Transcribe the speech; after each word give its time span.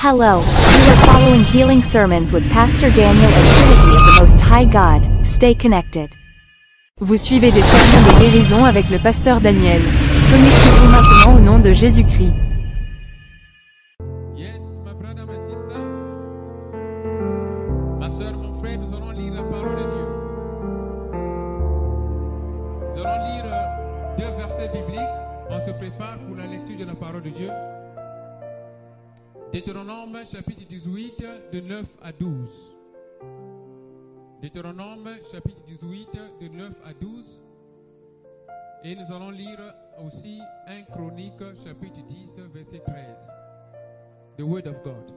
Hello, 0.00 0.38
you 0.38 0.92
are 0.92 1.06
following 1.06 1.40
Healing 1.40 1.82
Sermons 1.82 2.32
with 2.32 2.48
Pastor 2.52 2.88
Daniel 2.90 3.32
and 3.32 3.46
Trinity 3.50 3.96
of 3.96 4.04
the 4.06 4.14
Most 4.20 4.40
High 4.40 4.64
God. 4.64 5.02
Stay 5.26 5.54
connected. 5.54 6.14
Vous 7.00 7.16
suivez 7.16 7.50
des 7.50 7.62
sermons 7.62 8.06
de 8.06 8.20
guérison 8.20 8.64
avec 8.64 8.88
le 8.90 8.98
pasteur 9.00 9.40
Daniel. 9.40 9.82
Connectez-vous 10.30 10.88
maintenant 10.88 11.34
au 11.34 11.40
nom 11.40 11.58
de 11.58 11.72
Jésus-Christ. 11.72 12.32
Yes, 14.36 14.78
my 14.84 14.94
brother, 14.94 15.26
my 15.26 15.40
sister. 15.40 15.80
Ma 17.98 18.08
soeur, 18.08 18.34
mon 18.34 18.54
frère, 18.60 18.78
nous 18.78 18.94
allons 18.94 19.10
lire 19.10 19.34
la 19.34 19.42
parole 19.42 19.82
de 19.82 19.88
Dieu. 19.90 20.06
Nous 22.86 22.98
allons 23.00 23.24
lire 23.24 23.44
euh, 23.46 24.16
deux 24.16 24.36
versets 24.36 24.70
bibliques. 24.72 25.00
On 25.50 25.58
se 25.58 25.72
prépare 25.72 26.18
pour 26.24 26.36
la 26.36 26.46
lecture 26.46 26.78
de 26.78 26.84
la 26.84 26.94
parole 26.94 27.22
de 27.22 27.30
Dieu. 27.30 27.50
Deutéronome 29.50 30.26
chapitre 30.26 30.66
18 30.68 31.24
de 31.52 31.60
9 31.60 31.86
à 32.02 32.12
12. 32.12 32.76
Deutéronome 34.42 35.08
chapitre 35.32 35.62
18 35.64 36.08
de 36.38 36.48
9 36.48 36.74
à 36.84 36.92
12. 36.92 37.42
Et 38.84 38.94
nous 38.94 39.10
allons 39.10 39.30
lire 39.30 39.58
aussi 40.04 40.38
1 40.66 40.82
Chronique 40.92 41.42
chapitre 41.64 42.02
10 42.06 42.40
verset 42.52 42.80
13. 42.80 43.30
The 44.36 44.42
Word 44.42 44.66
of 44.66 44.82
God. 44.84 45.14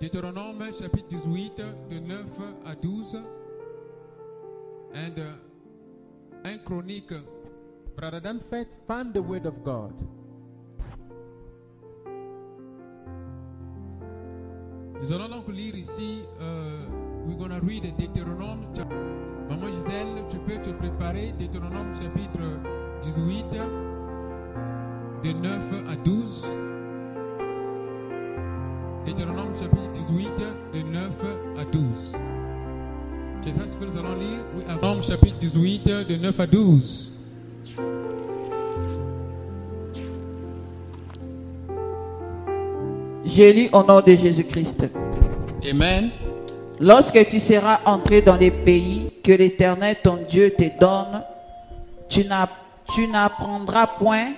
Deutéronome 0.00 0.72
chapitre 0.78 1.08
18 1.08 1.56
de 1.90 1.98
9 1.98 2.24
à 2.66 2.76
12. 2.76 3.16
And 4.94 5.18
uh, 5.18 6.48
1 6.48 6.58
Chronique. 6.58 7.14
Brother 7.96 8.20
Danfet, 8.20 8.68
find 8.86 9.12
the 9.12 9.20
Word 9.20 9.46
of 9.46 9.64
God. 9.64 10.23
Nous 15.00 15.12
allons 15.12 15.28
donc 15.28 15.48
lire 15.52 15.74
ici, 15.74 16.20
euh, 16.40 16.86
we're 17.26 17.36
gonna 17.36 17.58
read 17.60 17.82
Deutéronome. 17.96 18.60
Maman 19.48 19.70
Gisèle, 19.70 20.24
tu 20.30 20.38
peux 20.38 20.60
te 20.62 20.70
préparer, 20.70 21.34
Deutéronome 21.38 21.92
chapitre 21.94 22.40
18, 23.02 23.44
de 25.24 25.32
9 25.32 25.72
à 25.88 25.96
12. 25.96 26.46
Deutéronome 29.04 29.54
chapitre 29.54 29.92
18, 29.92 30.30
de 30.72 30.82
9 30.82 31.24
à 31.58 31.64
12. 31.64 32.16
C'est 33.42 33.52
ça 33.52 33.66
ce 33.66 33.76
que 33.76 33.84
nous 33.84 33.96
allons 33.96 34.14
lire? 34.14 34.40
Oui, 34.56 34.64
Deutéronome 34.66 35.02
chapitre 35.02 35.38
18, 35.38 35.84
de 36.08 36.16
9 36.16 36.40
à 36.40 36.46
12. 36.46 37.12
Je 43.34 43.42
lis 43.52 43.68
au 43.72 43.82
nom 43.82 44.00
de 44.00 44.14
Jésus-Christ. 44.14 44.86
Amen. 45.68 46.10
Lorsque 46.80 47.28
tu 47.28 47.40
seras 47.40 47.80
entré 47.84 48.20
dans 48.20 48.36
les 48.36 48.50
pays 48.50 49.10
que 49.22 49.32
l'Éternel 49.32 49.96
ton 50.02 50.18
Dieu 50.28 50.54
te 50.56 50.64
donne, 50.80 51.22
tu 52.08 52.24
n'app- 52.24 52.50
tu 52.94 53.08
n'apprendras 53.08 53.86
point 53.98 54.32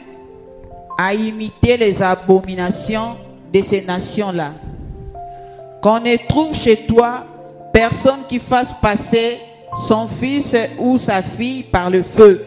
à 0.99 1.13
imiter 1.13 1.77
les 1.77 2.01
abominations 2.03 3.17
de 3.53 3.61
ces 3.63 3.83
nations-là. 3.83 4.53
Qu'on 5.83 6.01
ne 6.01 6.17
trouve 6.29 6.55
chez 6.55 6.77
toi 6.87 7.25
personne 7.73 8.21
qui 8.29 8.39
fasse 8.39 8.73
passer 8.81 9.39
son 9.87 10.07
fils 10.07 10.57
ou 10.79 10.97
sa 10.97 11.21
fille 11.23 11.65
par 11.65 11.91
le 11.91 12.03
feu. 12.03 12.45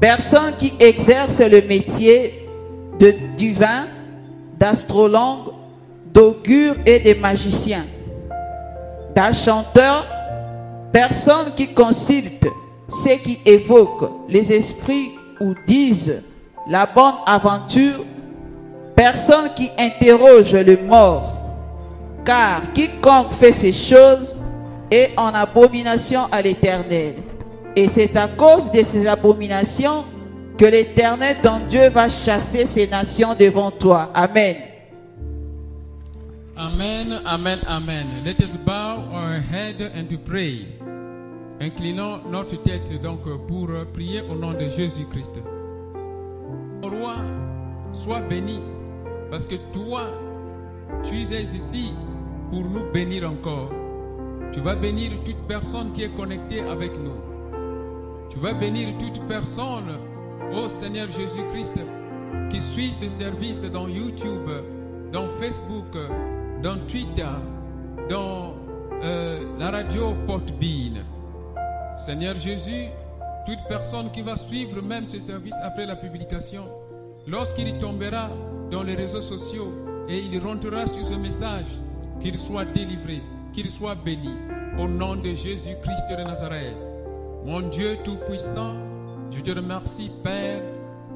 Personne 0.00 0.52
qui 0.56 0.74
exerce 0.78 1.40
le 1.40 1.62
métier 1.62 2.46
de 3.00 3.14
divin, 3.36 3.86
d'astrologue, 4.58 5.52
d'augure 6.12 6.76
et 6.86 7.00
de 7.00 7.20
magicien 7.20 7.84
d'un 9.14 9.32
chanteur, 9.32 10.06
personne 10.92 11.52
qui 11.54 11.72
consulte 11.72 12.46
ceux 12.88 13.16
qui 13.16 13.40
évoquent 13.44 14.10
les 14.28 14.52
esprits 14.52 15.12
ou 15.40 15.54
disent 15.66 16.20
la 16.68 16.86
bonne 16.86 17.14
aventure, 17.26 18.04
personne 18.96 19.50
qui 19.54 19.70
interroge 19.78 20.54
le 20.54 20.78
mort, 20.78 21.32
car 22.24 22.60
quiconque 22.72 23.32
fait 23.32 23.52
ces 23.52 23.72
choses 23.72 24.36
est 24.90 25.10
en 25.16 25.28
abomination 25.34 26.22
à 26.30 26.42
l'Éternel. 26.42 27.14
Et 27.76 27.88
c'est 27.88 28.16
à 28.16 28.28
cause 28.28 28.70
de 28.70 28.82
ces 28.84 29.06
abominations 29.06 30.04
que 30.56 30.64
l'Éternel, 30.64 31.36
ton 31.42 31.66
Dieu, 31.68 31.88
va 31.90 32.08
chasser 32.08 32.66
ces 32.66 32.86
nations 32.86 33.34
devant 33.34 33.70
toi. 33.70 34.10
Amen. 34.14 34.56
Amen, 36.56 37.20
amen, 37.26 37.58
amen. 37.66 38.06
Let 38.24 38.40
us 38.40 38.56
bow 38.56 39.02
our 39.12 39.40
head 39.40 39.82
and 39.82 40.06
pray. 40.24 40.66
Inclinons 41.60 42.20
notre 42.30 42.62
tête 42.62 43.00
donc 43.02 43.22
pour 43.46 43.68
prier 43.92 44.22
au 44.22 44.34
nom 44.34 44.52
de 44.52 44.68
Jésus-Christ. 44.68 45.40
Ô 46.82 46.88
Roi, 46.88 47.16
sois 47.92 48.20
béni 48.20 48.60
parce 49.30 49.46
que 49.46 49.56
toi, 49.72 50.04
tu 51.02 51.16
es 51.16 51.42
ici 51.42 51.92
pour 52.50 52.62
nous 52.62 52.90
bénir 52.92 53.28
encore. 53.28 53.70
Tu 54.52 54.60
vas 54.60 54.76
bénir 54.76 55.12
toute 55.24 55.48
personne 55.48 55.92
qui 55.92 56.04
est 56.04 56.14
connectée 56.14 56.60
avec 56.60 56.92
nous. 56.98 57.16
Tu 58.30 58.38
vas 58.38 58.52
bénir 58.52 58.96
toute 58.98 59.20
personne, 59.26 59.98
ô 60.52 60.68
Seigneur 60.68 61.08
Jésus-Christ, 61.08 61.80
qui 62.50 62.60
suit 62.60 62.92
ce 62.92 63.08
service 63.08 63.62
dans 63.62 63.88
YouTube, 63.88 64.48
dans 65.12 65.28
Facebook, 65.40 65.96
dans 66.62 66.78
Twitter, 66.86 67.26
dans 68.08 68.54
euh, 69.02 69.40
la 69.58 69.70
radio 69.70 70.14
Portbean. 70.26 71.04
Seigneur 71.96 72.34
Jésus, 72.34 72.88
toute 73.46 73.60
personne 73.68 74.10
qui 74.10 74.22
va 74.22 74.36
suivre 74.36 74.82
même 74.82 75.08
ce 75.08 75.20
service 75.20 75.54
après 75.62 75.86
la 75.86 75.96
publication, 75.96 76.64
lorsqu'il 77.26 77.78
tombera 77.78 78.30
dans 78.70 78.82
les 78.82 78.94
réseaux 78.94 79.20
sociaux 79.20 79.72
et 80.08 80.18
il 80.18 80.38
rentrera 80.38 80.86
sur 80.86 81.04
ce 81.04 81.14
message, 81.14 81.66
qu'il 82.20 82.38
soit 82.38 82.64
délivré, 82.64 83.22
qu'il 83.52 83.70
soit 83.70 83.94
béni, 83.94 84.30
au 84.78 84.88
nom 84.88 85.16
de 85.16 85.34
Jésus-Christ 85.34 86.04
de 86.10 86.24
Nazareth. 86.24 86.76
Mon 87.44 87.60
Dieu 87.60 87.98
Tout-Puissant, 88.02 88.74
je 89.30 89.40
te 89.40 89.50
remercie, 89.50 90.10
Père, 90.22 90.62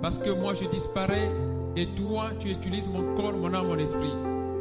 parce 0.02 0.18
que 0.18 0.30
moi 0.30 0.54
je 0.54 0.64
disparais 0.66 1.30
et 1.76 1.86
toi 1.86 2.30
tu 2.38 2.50
utilises 2.50 2.88
mon 2.88 3.14
corps, 3.14 3.32
mon 3.32 3.52
âme, 3.54 3.68
mon 3.68 3.78
esprit. 3.78 4.14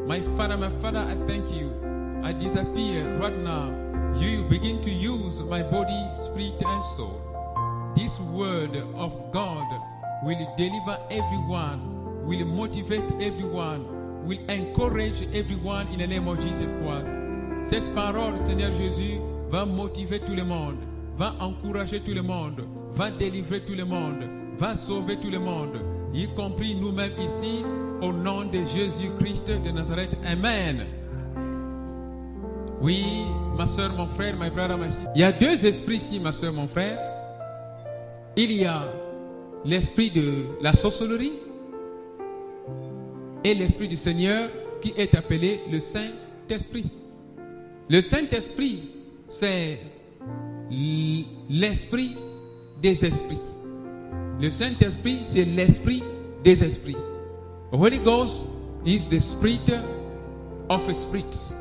My 0.07 0.21
Father, 0.35 0.57
my 0.57 0.69
Father, 0.81 0.99
I 0.99 1.15
thank 1.27 1.51
you. 1.51 1.69
I 2.23 2.33
disappear 2.33 3.17
right 3.19 3.37
now. 3.43 3.71
You 4.19 4.43
begin 4.49 4.81
to 4.81 4.89
use 4.89 5.39
my 5.41 5.61
body, 5.61 6.09
spirit, 6.13 6.63
and 6.65 6.83
soul. 6.95 7.21
This 7.95 8.19
word 8.19 8.75
of 8.95 9.11
God 9.31 9.65
will 10.23 10.47
deliver 10.55 10.97
everyone, 11.11 12.25
will 12.25 12.45
motivate 12.45 13.11
everyone, 13.19 14.25
will 14.25 14.39
encourage 14.49 15.21
everyone 15.33 15.87
in 15.89 15.99
the 15.99 16.07
name 16.07 16.27
of 16.27 16.39
Jesus 16.39 16.73
Christ. 16.73 17.15
Cette 17.63 17.93
parole, 17.93 18.37
Seigneur 18.37 18.71
Jésus, 18.73 19.19
va 19.49 19.65
motiver 19.65 20.19
tout 20.19 20.35
le 20.35 20.43
monde, 20.43 20.77
va 21.17 21.35
encourager 21.39 21.99
tout 21.99 22.13
le 22.13 22.21
monde, 22.23 22.61
va 22.97 23.11
délivrer 23.11 23.61
tout 23.61 23.75
le 23.75 23.85
monde, 23.85 24.23
va 24.57 24.75
sauver 24.75 25.17
tout 25.17 25.29
le 25.29 25.37
monde, 25.37 25.79
y 26.13 26.27
compris 26.33 26.73
nous-mêmes 26.73 27.13
ici, 27.21 27.63
au 28.01 28.11
nom 28.11 28.43
de 28.45 28.65
Jésus-Christ 28.65 29.51
de 29.63 29.69
Nazareth. 29.69 30.17
Amen. 30.25 30.85
Oui, 32.81 33.05
ma 33.55 33.67
soeur, 33.67 33.93
mon 33.95 34.07
frère, 34.07 34.35
my 34.39 34.49
brother, 34.49 34.77
my 34.77 34.89
sister. 34.89 35.11
Il 35.15 35.21
y 35.21 35.23
a 35.23 35.31
deux 35.31 35.63
esprits 35.65 35.97
ici, 35.97 36.19
ma 36.19 36.31
soeur, 36.31 36.53
mon 36.53 36.67
frère. 36.67 36.99
Il 38.35 38.51
y 38.51 38.65
a 38.65 38.83
l'esprit 39.63 40.09
de 40.09 40.45
la 40.61 40.73
sorcellerie 40.73 41.33
et 43.43 43.53
l'esprit 43.53 43.87
du 43.87 43.97
Seigneur 43.97 44.49
qui 44.81 44.93
est 44.97 45.13
appelé 45.13 45.61
le 45.71 45.79
Saint-Esprit. 45.79 46.89
Le 47.89 48.01
Saint-Esprit, 48.01 48.89
c'est 49.27 49.79
l'esprit 51.49 52.15
des 52.81 53.05
esprits. 53.05 53.41
Le 54.39 54.49
Saint-Esprit, 54.49 55.19
c'est 55.23 55.45
l'esprit 55.45 56.03
des 56.43 56.63
esprits. 56.63 56.97
Holy 57.71 57.99
Ghost 57.99 58.49
is 58.85 59.07
the 59.07 59.19
spirit 59.19 59.69
of 60.69 60.95
spirits 60.95 61.53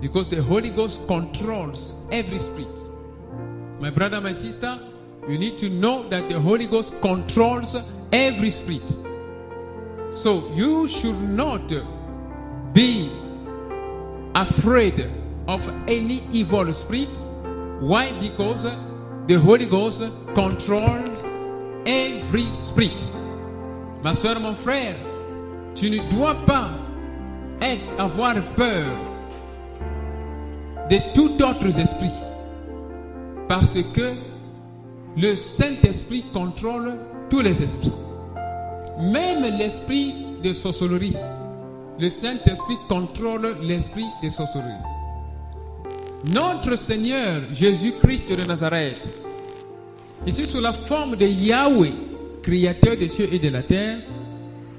because 0.00 0.28
the 0.28 0.42
Holy 0.42 0.70
Ghost 0.70 1.06
controls 1.06 1.94
every 2.10 2.38
spirit. 2.38 2.78
My 3.80 3.90
brother, 3.90 4.20
my 4.20 4.32
sister, 4.32 4.78
you 5.28 5.38
need 5.38 5.58
to 5.58 5.68
know 5.68 6.08
that 6.08 6.28
the 6.28 6.40
Holy 6.40 6.66
Ghost 6.66 7.00
controls 7.02 7.76
every 8.12 8.50
spirit. 8.50 8.96
So 10.10 10.50
you 10.54 10.88
should 10.88 11.20
not 11.20 11.72
be 12.72 13.10
afraid 14.34 15.10
of 15.46 15.68
any 15.88 16.22
evil 16.32 16.72
spirit. 16.72 17.18
Why? 17.80 18.12
Because 18.18 18.66
the 19.26 19.40
Holy 19.40 19.66
Ghost 19.66 20.02
controls 20.34 21.08
every 21.84 22.46
spirit. 22.60 23.04
Ma 24.02 24.14
soeur, 24.14 24.38
mon 24.40 24.54
frère, 24.54 24.96
tu 25.74 25.90
ne 25.90 25.98
dois 26.10 26.34
pas 26.46 26.70
avoir 27.98 28.34
peur 28.54 28.86
de 30.88 30.98
tout 31.14 31.42
autre 31.42 31.66
esprit. 31.78 32.10
Parce 33.48 33.78
que 33.92 34.14
le 35.16 35.34
Saint-Esprit 35.34 36.24
contrôle 36.32 36.94
tous 37.30 37.40
les 37.40 37.62
esprits. 37.62 37.92
Même 39.00 39.56
l'esprit 39.58 40.38
de 40.42 40.52
sorcellerie. 40.52 41.16
Le 41.98 42.10
Saint-Esprit 42.10 42.76
contrôle 42.88 43.56
l'esprit 43.62 44.06
de 44.22 44.28
sorcellerie. 44.28 44.95
Notre 46.32 46.74
Seigneur 46.74 47.42
Jésus-Christ 47.52 48.36
de 48.36 48.44
Nazareth, 48.44 49.10
ici 50.26 50.44
sous 50.44 50.60
la 50.60 50.72
forme 50.72 51.14
de 51.14 51.24
Yahweh, 51.24 51.92
créateur 52.42 52.96
des 52.96 53.06
cieux 53.06 53.28
et 53.32 53.38
de 53.38 53.48
la 53.48 53.62
terre, 53.62 53.98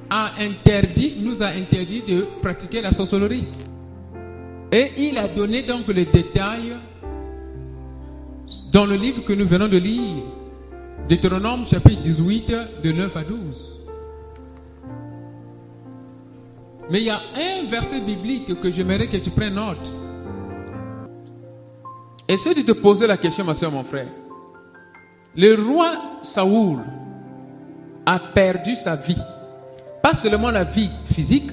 a 0.09 0.33
interdit, 0.41 1.13
nous 1.21 1.41
a 1.41 1.47
interdit 1.47 2.01
de 2.05 2.25
pratiquer 2.41 2.81
la 2.81 2.91
sorcellerie. 2.91 3.45
Et 4.73 4.91
il 4.97 5.17
a 5.17 5.29
donné 5.29 5.63
donc 5.63 5.87
les 5.87 6.05
détails 6.05 6.73
dans 8.73 8.85
le 8.85 8.95
livre 8.95 9.23
que 9.23 9.31
nous 9.31 9.47
venons 9.47 9.69
de 9.69 9.77
lire, 9.77 10.23
Deutéronome 11.07 11.65
chapitre 11.65 12.01
18, 12.01 12.53
de 12.83 12.91
9 12.91 13.15
à 13.15 13.23
12. 13.23 13.79
Mais 16.91 16.99
il 16.99 17.05
y 17.05 17.09
a 17.09 17.21
un 17.35 17.69
verset 17.69 18.01
biblique 18.01 18.59
que 18.59 18.69
j'aimerais 18.69 19.07
que 19.07 19.17
tu 19.17 19.29
prennes 19.29 19.55
note. 19.55 19.93
Essaie 22.27 22.53
de 22.53 22.61
te 22.61 22.73
poser 22.73 23.07
la 23.07 23.17
question, 23.17 23.45
ma 23.45 23.53
soeur, 23.53 23.71
mon 23.71 23.83
frère. 23.83 24.07
Le 25.35 25.55
roi 25.55 25.91
Saoul 26.23 26.79
a 28.05 28.19
perdu 28.19 28.75
sa 28.75 28.95
vie. 28.95 29.21
Pas 30.01 30.13
seulement 30.13 30.51
la 30.51 30.63
vie 30.63 30.89
physique, 31.05 31.51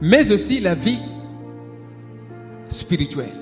mais 0.00 0.30
aussi 0.32 0.60
la 0.60 0.74
vie 0.74 1.00
spirituelle. 2.66 3.32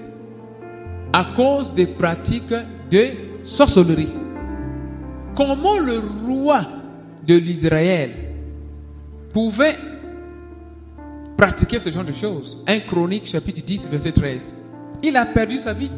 À 1.13 1.27
cause 1.37 1.73
des 1.73 1.87
pratiques 1.87 2.55
de 2.91 3.07
sorcellerie. 3.45 4.13
Comment 5.37 5.79
le 5.79 6.01
roi 6.27 6.63
de 7.27 7.37
l'Israël 7.37 8.13
pouvait 9.33 9.77
pratiquer 11.37 11.79
ce 11.79 11.91
genre 11.91 12.05
de 12.05 12.13
choses? 12.13 12.63
1 12.67 12.81
Chronique 12.81 13.27
chapitre 13.27 13.63
10 13.65 13.89
verset 13.89 14.13
13. 14.13 14.66
Il 15.03 15.17
a 15.17 15.27
perdu 15.27 15.59
sa 15.59 15.73
vie. 15.73 15.91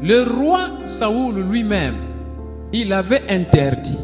Le 0.00 0.22
roi 0.22 0.60
Saoul 0.86 1.40
lui-même, 1.50 1.96
il 2.72 2.92
avait 2.92 3.28
interdit 3.28 3.98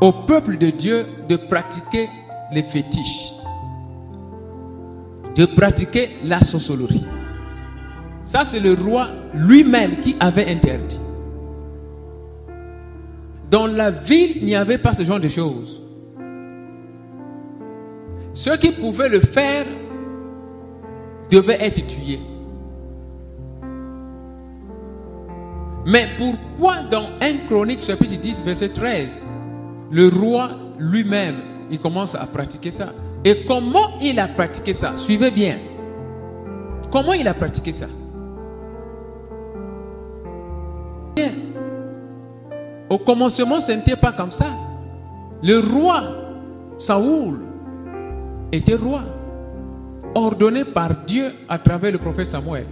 au 0.00 0.12
peuple 0.12 0.56
de 0.56 0.70
Dieu 0.70 1.06
de 1.28 1.36
pratiquer 1.36 2.08
les 2.52 2.62
fétiches, 2.62 3.32
de 5.34 5.44
pratiquer 5.44 6.16
la 6.24 6.40
sorcellerie. 6.40 7.06
Ça, 8.22 8.44
c'est 8.44 8.60
le 8.60 8.74
roi 8.74 9.08
lui-même 9.34 10.00
qui 10.00 10.16
avait 10.20 10.50
interdit. 10.50 11.00
Dans 13.50 13.66
la 13.66 13.90
ville, 13.90 14.36
il 14.36 14.44
n'y 14.46 14.56
avait 14.56 14.78
pas 14.78 14.92
ce 14.92 15.04
genre 15.04 15.20
de 15.20 15.28
choses. 15.28 15.82
Ceux 18.34 18.56
qui 18.56 18.72
pouvaient 18.72 19.08
le 19.08 19.20
faire 19.20 19.66
devaient 21.30 21.58
être 21.60 21.86
tués. 21.86 22.20
Mais 25.86 26.08
pourquoi 26.18 26.82
dans 26.90 27.06
1 27.20 27.46
Chronique 27.46 27.82
chapitre 27.82 28.16
10 28.20 28.42
verset 28.44 28.68
13, 28.70 29.22
le 29.90 30.08
roi 30.08 30.50
lui-même, 30.78 31.36
il 31.70 31.78
commence 31.78 32.14
à 32.14 32.26
pratiquer 32.26 32.70
ça? 32.70 32.92
Et 33.24 33.44
comment 33.46 33.98
il 34.00 34.18
a 34.18 34.28
pratiqué 34.28 34.72
ça? 34.72 34.92
Suivez 34.96 35.30
bien. 35.30 35.58
Comment 36.90 37.14
il 37.14 37.26
a 37.26 37.34
pratiqué 37.34 37.72
ça? 37.72 37.86
Bien. 41.16 41.32
Au 42.90 42.98
commencement, 42.98 43.60
ce 43.60 43.72
n'était 43.72 43.96
pas 43.96 44.12
comme 44.12 44.30
ça. 44.30 44.50
Le 45.42 45.58
roi 45.60 46.02
Saoul 46.78 47.40
était 48.52 48.74
roi, 48.74 49.02
ordonné 50.14 50.64
par 50.64 50.94
Dieu 51.04 51.32
à 51.48 51.58
travers 51.58 51.92
le 51.92 51.98
prophète 51.98 52.26
Samuel. 52.26 52.66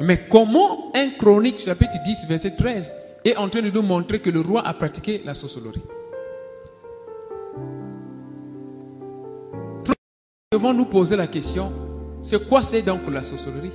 Mais 0.00 0.26
comment 0.28 0.92
un 0.94 1.10
chronique 1.10 1.60
chapitre 1.60 1.96
10 2.04 2.26
verset 2.26 2.56
13 2.56 2.94
est 3.24 3.36
en 3.36 3.48
train 3.48 3.62
de 3.62 3.70
nous 3.70 3.82
montrer 3.82 4.20
que 4.20 4.30
le 4.30 4.40
roi 4.40 4.66
a 4.66 4.74
pratiqué 4.74 5.22
la 5.24 5.34
sorcellerie? 5.34 5.82
Nous 9.86 9.94
devons 10.58 10.74
nous 10.74 10.86
poser 10.86 11.16
la 11.16 11.26
question, 11.26 11.72
c'est 12.20 12.46
quoi 12.48 12.62
c'est 12.62 12.82
donc 12.82 13.00
la 13.10 13.22
sorcellerie? 13.22 13.72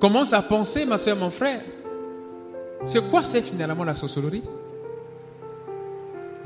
Commence 0.00 0.32
à 0.32 0.40
penser, 0.40 0.86
ma 0.86 0.96
soeur, 0.96 1.16
mon 1.16 1.30
frère? 1.30 1.62
C'est 2.84 3.06
quoi 3.10 3.22
c'est 3.22 3.42
finalement 3.42 3.84
la 3.84 3.94
sorcellerie? 3.94 4.42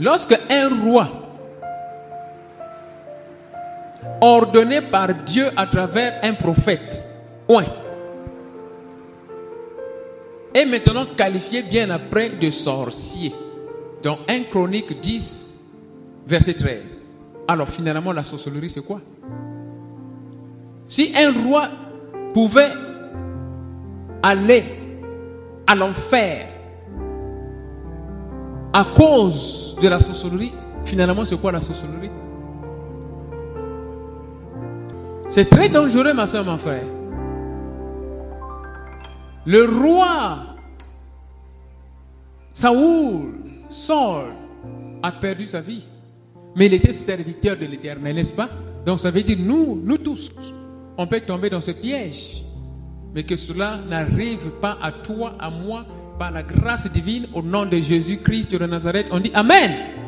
Lorsque 0.00 0.36
un 0.50 0.68
roi, 0.82 1.06
ordonné 4.20 4.80
par 4.82 5.14
Dieu 5.24 5.46
à 5.56 5.66
travers 5.66 6.20
un 6.22 6.34
prophète, 6.34 7.04
ouais, 7.48 7.64
est 10.54 10.66
maintenant 10.66 11.06
qualifié 11.16 11.62
bien 11.62 11.90
après 11.90 12.30
de 12.30 12.48
sorcier, 12.50 13.34
dans 14.02 14.18
1 14.28 14.44
Chronique 14.44 15.00
10, 15.00 15.64
verset 16.26 16.54
13. 16.54 17.04
Alors 17.48 17.68
finalement, 17.68 18.12
la 18.12 18.24
sorcellerie, 18.24 18.70
c'est 18.70 18.84
quoi? 18.84 19.00
Si 20.86 21.12
un 21.16 21.32
roi 21.42 21.68
pouvait 22.32 22.70
aller 24.22 24.64
à 25.66 25.74
l'enfer 25.74 26.48
à 28.72 28.84
cause 28.94 29.76
de 29.80 29.88
la 29.88 30.00
sorcellerie, 30.00 30.52
finalement, 30.84 31.24
c'est 31.24 31.40
quoi 31.40 31.52
la 31.52 31.60
sorcellerie? 31.60 32.10
C'est 35.34 35.50
très 35.50 35.68
dangereux, 35.68 36.12
ma 36.14 36.26
soeur, 36.26 36.44
mon 36.44 36.56
frère. 36.56 36.86
Le 39.44 39.64
roi 39.64 40.38
Saoul, 42.52 43.32
Saul, 43.68 44.26
a 45.02 45.10
perdu 45.10 45.44
sa 45.44 45.60
vie. 45.60 45.82
Mais 46.54 46.66
il 46.66 46.74
était 46.74 46.92
serviteur 46.92 47.56
de 47.56 47.66
l'éternel, 47.66 48.14
n'est-ce 48.14 48.32
pas? 48.32 48.48
Donc 48.86 49.00
ça 49.00 49.10
veut 49.10 49.24
dire, 49.24 49.36
nous, 49.40 49.82
nous 49.84 49.98
tous, 49.98 50.32
on 50.96 51.08
peut 51.08 51.18
tomber 51.18 51.50
dans 51.50 51.60
ce 51.60 51.72
piège. 51.72 52.44
Mais 53.12 53.24
que 53.24 53.34
cela 53.34 53.80
n'arrive 53.88 54.50
pas 54.60 54.78
à 54.80 54.92
toi, 54.92 55.34
à 55.40 55.50
moi, 55.50 55.84
par 56.16 56.30
la 56.30 56.44
grâce 56.44 56.88
divine, 56.92 57.26
au 57.34 57.42
nom 57.42 57.66
de 57.66 57.80
Jésus-Christ 57.80 58.54
de 58.54 58.66
Nazareth. 58.66 59.08
On 59.10 59.18
dit 59.18 59.32
Amen. 59.34 60.03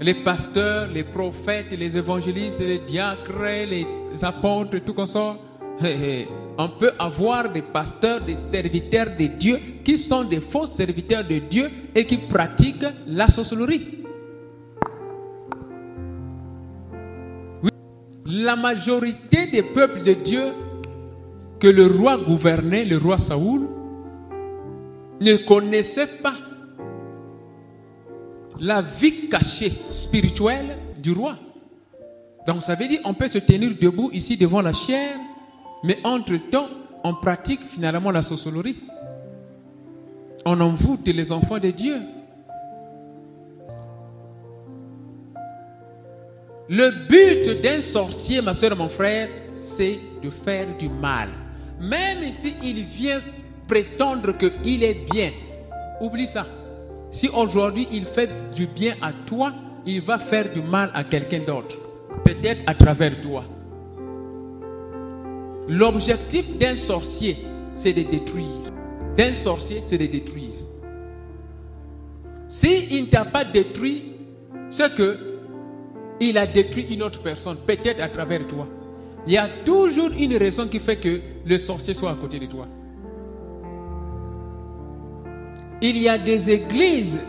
Les 0.00 0.14
pasteurs, 0.14 0.88
les 0.88 1.04
prophètes, 1.04 1.72
les 1.72 1.96
évangélistes, 1.98 2.60
les 2.60 2.78
diacres, 2.78 3.44
les 3.68 3.86
apôtres, 4.22 4.78
tout 4.78 4.94
comme 4.94 5.04
ça. 5.04 5.36
On 6.58 6.68
peut 6.68 6.92
avoir 6.98 7.52
des 7.52 7.60
pasteurs, 7.60 8.22
des 8.22 8.34
serviteurs 8.34 9.14
de 9.18 9.26
Dieu 9.26 9.58
qui 9.84 9.98
sont 9.98 10.24
des 10.24 10.40
faux 10.40 10.66
serviteurs 10.66 11.24
de 11.24 11.38
Dieu 11.38 11.70
et 11.94 12.06
qui 12.06 12.16
pratiquent 12.16 12.86
la 13.06 13.28
sorcellerie. 13.28 13.98
La 18.24 18.56
majorité 18.56 19.46
des 19.46 19.62
peuples 19.62 20.02
de 20.02 20.14
Dieu 20.14 20.44
que 21.58 21.68
le 21.68 21.86
roi 21.86 22.16
gouvernait, 22.16 22.86
le 22.86 22.96
roi 22.96 23.18
Saoul, 23.18 23.68
ne 25.20 25.36
connaissaient 25.36 26.06
pas 26.22 26.34
la 28.60 28.82
vie 28.82 29.28
cachée 29.28 29.72
spirituelle 29.86 30.76
du 31.02 31.12
roi. 31.12 31.36
Donc 32.46 32.62
ça 32.62 32.74
veut 32.74 32.86
dire 32.86 33.00
on 33.04 33.14
peut 33.14 33.28
se 33.28 33.38
tenir 33.38 33.74
debout 33.80 34.10
ici 34.12 34.36
devant 34.36 34.60
la 34.60 34.72
chair, 34.72 35.16
mais 35.82 35.98
entre-temps, 36.04 36.68
on 37.02 37.14
pratique 37.14 37.60
finalement 37.62 38.10
la 38.10 38.22
sorcellerie. 38.22 38.78
On 40.44 40.60
envoûte 40.60 41.08
les 41.08 41.32
enfants 41.32 41.58
de 41.58 41.70
Dieu. 41.70 41.96
Le 46.68 47.08
but 47.08 47.62
d'un 47.62 47.82
sorcier, 47.82 48.40
ma 48.40 48.54
soeur 48.54 48.76
mon 48.76 48.88
frère, 48.88 49.28
c'est 49.52 49.98
de 50.22 50.30
faire 50.30 50.76
du 50.78 50.88
mal. 50.88 51.30
Même 51.80 52.30
si 52.30 52.54
il 52.62 52.84
vient 52.84 53.20
prétendre 53.66 54.36
qu'il 54.36 54.84
est 54.84 55.10
bien, 55.10 55.32
oublie 56.00 56.26
ça. 56.26 56.46
Si 57.10 57.28
aujourd'hui 57.28 57.88
il 57.92 58.04
fait 58.04 58.30
du 58.54 58.66
bien 58.66 58.94
à 59.02 59.12
toi, 59.12 59.52
il 59.84 60.00
va 60.00 60.18
faire 60.18 60.52
du 60.52 60.62
mal 60.62 60.90
à 60.94 61.04
quelqu'un 61.04 61.40
d'autre. 61.40 61.76
Peut-être 62.24 62.60
à 62.66 62.74
travers 62.74 63.20
toi. 63.20 63.44
L'objectif 65.68 66.56
d'un 66.56 66.76
sorcier, 66.76 67.36
c'est 67.72 67.92
de 67.92 68.02
détruire, 68.02 68.72
d'un 69.16 69.34
sorcier, 69.34 69.80
c'est 69.82 69.98
de 69.98 70.06
détruire. 70.06 70.50
S'il 72.48 73.04
ne 73.04 73.06
t'a 73.06 73.24
pas 73.24 73.44
détruit, 73.44 74.16
c'est 74.68 74.94
que 74.94 75.18
il 76.20 76.36
a 76.36 76.46
détruit 76.46 76.86
une 76.90 77.02
autre 77.02 77.22
personne, 77.22 77.56
peut-être 77.66 78.00
à 78.02 78.08
travers 78.08 78.46
toi. 78.46 78.68
Il 79.26 79.32
y 79.32 79.38
a 79.38 79.48
toujours 79.64 80.10
une 80.18 80.36
raison 80.36 80.66
qui 80.66 80.78
fait 80.80 80.96
que 80.96 81.20
le 81.46 81.58
sorcier 81.58 81.94
soit 81.94 82.10
à 82.10 82.14
côté 82.14 82.38
de 82.38 82.46
toi. 82.46 82.66
Il 85.82 85.96
y 85.98 86.08
a 86.08 86.18
des 86.18 86.50
églises 86.50 87.20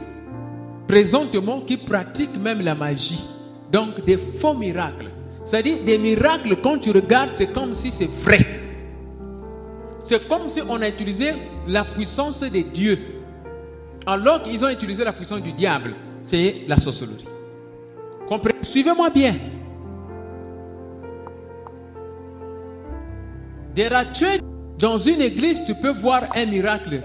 présentement 0.87 1.61
qui 1.61 1.77
pratiquent 1.77 2.37
même 2.37 2.61
la 2.61 2.75
magie. 2.75 3.23
Donc 3.71 4.03
des 4.03 4.17
faux 4.17 4.53
miracles. 4.53 5.09
C'est-à-dire 5.45 5.77
des 5.85 5.97
miracles, 5.97 6.57
quand 6.61 6.79
tu 6.79 6.91
regardes, 6.91 7.31
c'est 7.35 7.53
comme 7.53 7.73
si 7.73 7.91
c'est 7.91 8.11
vrai. 8.11 8.39
C'est 10.03 10.27
comme 10.27 10.49
si 10.49 10.61
on 10.67 10.81
a 10.81 10.89
utilisé 10.89 11.33
la 11.67 11.85
puissance 11.85 12.41
de 12.41 12.59
Dieu. 12.61 12.99
Alors 14.05 14.43
qu'ils 14.43 14.65
ont 14.65 14.69
utilisé 14.69 15.03
la 15.03 15.13
puissance 15.13 15.41
du 15.41 15.53
diable. 15.53 15.95
C'est 16.21 16.63
la 16.67 16.77
sorcellerie. 16.77 17.27
Comprenez? 18.27 18.59
Suivez-moi 18.61 19.09
bien. 19.09 19.35
Dans 24.77 24.97
une 24.97 25.21
église, 25.21 25.63
tu 25.65 25.73
peux 25.75 25.91
voir 25.91 26.23
un 26.35 26.45
miracle. 26.45 27.01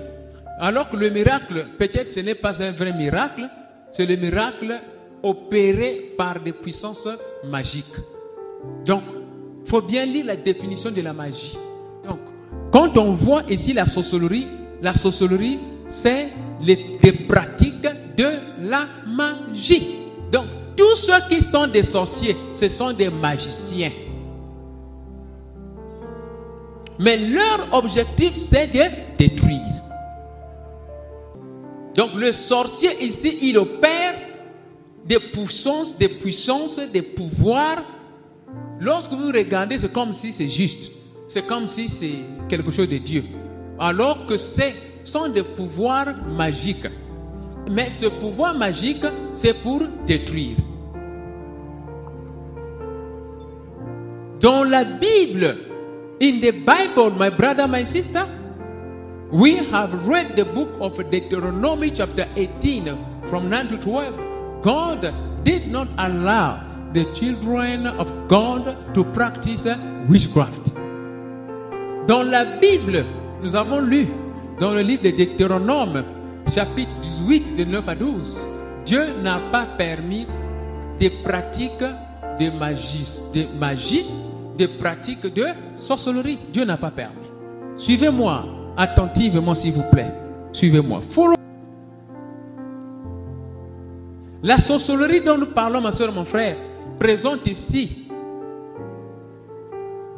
Alors 0.59 0.89
que 0.89 0.97
le 0.97 1.11
miracle, 1.11 1.67
peut-être 1.79 2.11
ce 2.11 2.21
n'est 2.21 2.35
pas 2.35 2.63
un 2.63 2.73
vrai 2.73 2.93
miracle, 2.93 3.49
c'est 3.91 4.07
le 4.07 4.17
miracle 4.17 4.81
opéré 5.23 6.13
par 6.17 6.41
des 6.41 6.53
puissances 6.53 7.09
magiques. 7.45 7.97
Donc, 8.85 9.03
il 9.65 9.69
faut 9.69 9.83
bien 9.83 10.07
lire 10.07 10.27
la 10.27 10.37
définition 10.37 10.91
de 10.91 11.01
la 11.03 11.13
magie. 11.13 11.59
Donc, 12.07 12.21
quand 12.73 12.97
on 12.97 13.13
voit 13.13 13.43
ici 13.51 13.73
la 13.73 13.85
sorcellerie, 13.85 14.47
la 14.81 14.95
sorcellerie, 14.95 15.59
c'est 15.87 16.29
les, 16.61 16.77
pratiques 17.29 17.87
de 18.17 18.39
la 18.63 18.87
magie. 19.07 19.97
Donc, 20.33 20.47
tous 20.77 20.97
ceux 20.97 21.21
qui 21.29 21.43
sont 21.43 21.67
des 21.67 21.83
sorciers, 21.83 22.37
ce 22.55 22.69
sont 22.69 22.93
des 22.93 23.11
magiciens. 23.11 23.91
Mais 26.99 27.19
leur 27.19 27.69
objectif, 27.73 28.37
c'est 28.39 28.69
de 28.69 28.83
détruire. 29.19 29.61
Donc 31.97 32.15
le 32.15 32.31
sorcier 32.31 33.03
ici, 33.03 33.39
il 33.43 33.57
opère 33.57 34.15
des 35.05 35.19
puissances, 35.19 35.97
des 35.97 36.09
puissances, 36.09 36.79
des 36.93 37.03
pouvoirs. 37.03 37.83
Lorsque 38.81 39.13
vous 39.13 39.29
regardez, 39.29 39.79
c'est 39.79 39.93
comme 39.93 40.13
si 40.13 40.33
c'est 40.33 40.49
juste. 40.49 40.93
C'est 41.27 41.47
comme 41.47 41.67
si 41.67 41.89
c'est 41.89 42.25
quelque 42.49 42.71
chose 42.71 42.89
de 42.89 42.99
Dieu. 42.99 43.25
Alors 43.79 44.27
que 44.27 44.37
ce 44.37 44.63
sont 45.03 45.29
des 45.29 45.43
pouvoirs 45.43 46.15
magiques. 46.27 46.87
Mais 47.71 47.91
ce 47.91 48.07
pouvoir 48.07 48.55
magique, 48.55 49.05
c'est 49.33 49.55
pour 49.63 49.83
détruire. 50.07 50.57
Dans 54.41 54.65
la 54.65 54.85
Bible, 54.85 55.57
in 56.21 56.39
the 56.41 56.53
Bible, 56.53 57.13
my 57.19 57.31
brother, 57.31 57.67
my 57.67 57.85
sister, 57.85 58.25
we 59.31 59.57
have 59.57 60.07
read 60.07 60.37
the 60.37 60.45
book 60.45 60.69
of 60.81 60.97
Deuteronomy, 61.11 61.91
chapter 61.91 62.29
18, 62.37 63.25
from 63.27 63.51
9 63.51 63.69
to 63.69 63.77
12. 63.79 64.63
God 64.63 65.15
did 65.45 65.69
not 65.69 65.89
allow 65.99 66.63
the 66.93 67.05
children 67.13 67.87
of 67.87 68.29
God 68.29 68.95
to 68.95 69.05
practice 69.05 69.67
witchcraft. 70.09 70.75
Dans 72.07 72.23
la 72.23 72.45
Bible, 72.59 73.05
nous 73.43 73.57
avons 73.57 73.81
lu 73.81 74.07
dans 74.59 74.73
le 74.73 74.81
livre 74.81 75.03
de 75.03 75.11
Deutéronome, 75.11 76.05
chapitre 76.53 76.97
18, 77.01 77.57
de 77.57 77.65
9 77.65 77.89
à 77.89 77.95
12, 77.95 78.49
Dieu 78.85 79.03
n'a 79.23 79.41
pas 79.51 79.67
permis 79.77 80.27
des 80.99 81.11
pratiques 81.11 81.85
de 82.39 82.51
magie, 82.51 83.21
de 83.35 83.47
magie, 83.59 84.07
des 84.57 84.69
pratiques 84.69 85.27
de 85.27 85.47
sorcellerie. 85.75 86.39
Dieu 86.53 86.65
n'a 86.65 86.77
pas 86.77 86.91
permis. 86.91 87.27
Suivez-moi 87.77 88.56
attentivement, 88.77 89.55
s'il 89.55 89.73
vous 89.73 89.85
plaît. 89.91 90.13
Suivez-moi. 90.53 91.01
Follow. 91.09 91.37
La 94.43 94.59
sorcellerie 94.59 95.23
dont 95.23 95.39
nous 95.39 95.47
parlons, 95.47 95.81
ma 95.81 95.91
soeur, 95.91 96.13
mon 96.13 96.25
frère, 96.25 96.57
présente 96.99 97.47
ici 97.47 98.07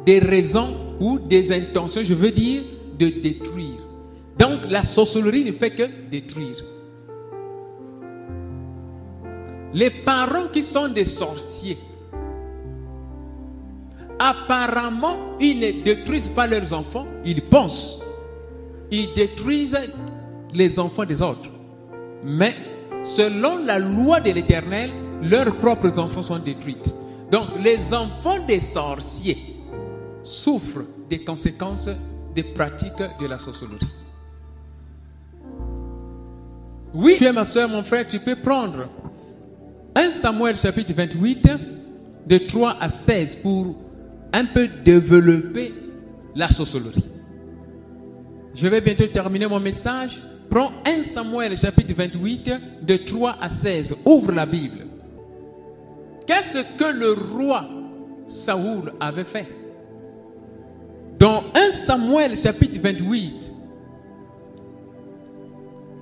des 0.05 0.19
raisons 0.19 0.75
ou 0.99 1.19
des 1.19 1.51
intentions, 1.51 2.01
je 2.03 2.13
veux 2.13 2.31
dire, 2.31 2.63
de 2.97 3.09
détruire. 3.09 3.79
Donc 4.37 4.69
la 4.69 4.83
sorcellerie 4.83 5.43
ne 5.45 5.51
fait 5.51 5.71
que 5.71 5.83
détruire. 6.09 6.63
Les 9.73 9.89
parents 9.89 10.47
qui 10.51 10.63
sont 10.63 10.89
des 10.89 11.05
sorciers, 11.05 11.77
apparemment, 14.17 15.37
ils 15.39 15.59
ne 15.59 15.83
détruisent 15.83 16.29
pas 16.29 16.47
leurs 16.47 16.73
enfants, 16.73 17.05
ils 17.23 17.41
pensent. 17.41 17.99
Ils 18.91 19.13
détruisent 19.13 19.77
les 20.53 20.79
enfants 20.79 21.05
des 21.05 21.21
autres. 21.21 21.49
Mais 22.23 22.55
selon 23.03 23.63
la 23.63 23.79
loi 23.79 24.19
de 24.19 24.31
l'Éternel, 24.31 24.91
leurs 25.21 25.55
propres 25.57 25.99
enfants 25.99 26.21
sont 26.21 26.39
détruits. 26.39 26.77
Donc 27.31 27.47
les 27.63 27.93
enfants 27.93 28.39
des 28.47 28.59
sorciers 28.59 29.55
souffrent 30.23 30.85
des 31.09 31.23
conséquences 31.23 31.89
des 32.33 32.43
pratiques 32.43 33.03
de 33.19 33.25
la 33.25 33.39
sorcellerie. 33.39 33.87
Oui, 36.93 37.15
tu 37.17 37.25
es 37.25 37.31
ma 37.31 37.45
soeur, 37.45 37.69
mon 37.69 37.83
frère, 37.83 38.07
tu 38.07 38.19
peux 38.19 38.35
prendre 38.35 38.89
1 39.95 40.11
Samuel 40.11 40.55
chapitre 40.55 40.93
28, 40.93 41.49
de 42.25 42.37
3 42.37 42.77
à 42.79 42.89
16, 42.89 43.35
pour 43.37 43.75
un 44.33 44.45
peu 44.45 44.67
développer 44.67 45.73
la 46.35 46.47
sorcellerie. 46.49 47.08
Je 48.53 48.67
vais 48.67 48.81
bientôt 48.81 49.07
terminer 49.07 49.47
mon 49.47 49.59
message. 49.59 50.23
Prends 50.49 50.71
1 50.85 51.03
Samuel 51.03 51.55
chapitre 51.55 51.93
28, 51.95 52.51
de 52.81 52.97
3 52.97 53.37
à 53.39 53.49
16. 53.49 53.97
Ouvre 54.05 54.31
la 54.31 54.45
Bible. 54.45 54.87
Qu'est-ce 56.25 56.59
que 56.77 56.91
le 56.91 57.13
roi 57.13 57.67
Saoul 58.27 58.93
avait 58.99 59.23
fait? 59.23 59.47
Dans 61.19 61.43
1 61.53 61.71
Samuel 61.71 62.37
chapitre 62.37 62.79
28, 62.81 63.53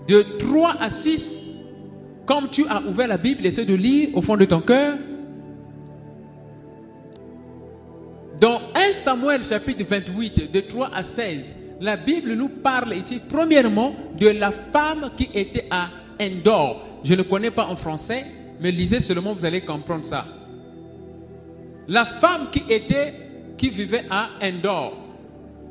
de 0.08 0.22
3 0.38 0.76
à 0.80 0.90
6, 0.90 1.52
comme 2.26 2.50
tu 2.50 2.66
as 2.70 2.82
ouvert 2.82 3.08
la 3.08 3.18
Bible, 3.18 3.46
essaie 3.46 3.66
de 3.66 3.74
lire 3.74 4.10
au 4.16 4.22
fond 4.22 4.38
de 4.38 4.46
ton 4.46 4.62
cœur. 4.62 4.98
Dans 8.40 8.62
1 8.76 8.94
Samuel 8.94 9.44
chapitre 9.44 9.84
28, 9.90 10.52
de 10.52 10.60
3 10.60 10.92
à 10.94 11.04
16, 11.04 11.58
la 11.80 11.98
Bible 11.98 12.34
nous 12.34 12.50
parle 12.50 12.96
ici, 12.96 13.20
premièrement, 13.28 13.94
de 14.18 14.28
la 14.28 14.52
femme 14.52 15.12
qui 15.16 15.30
était 15.34 15.68
à 15.70 15.90
Endor. 16.20 16.84
Je 17.04 17.14
ne 17.14 17.22
connais 17.22 17.52
pas 17.52 17.66
en 17.66 17.76
français, 17.76 18.26
mais 18.60 18.72
lisez 18.72 19.00
seulement, 19.00 19.34
vous 19.34 19.46
allez 19.46 19.62
comprendre 19.62 20.06
ça. 20.06 20.26
La 21.88 22.06
femme 22.06 22.50
qui 22.52 22.64
était, 22.70 23.14
qui 23.58 23.70
vivait 23.70 24.06
à 24.10 24.30
Endor. 24.42 24.98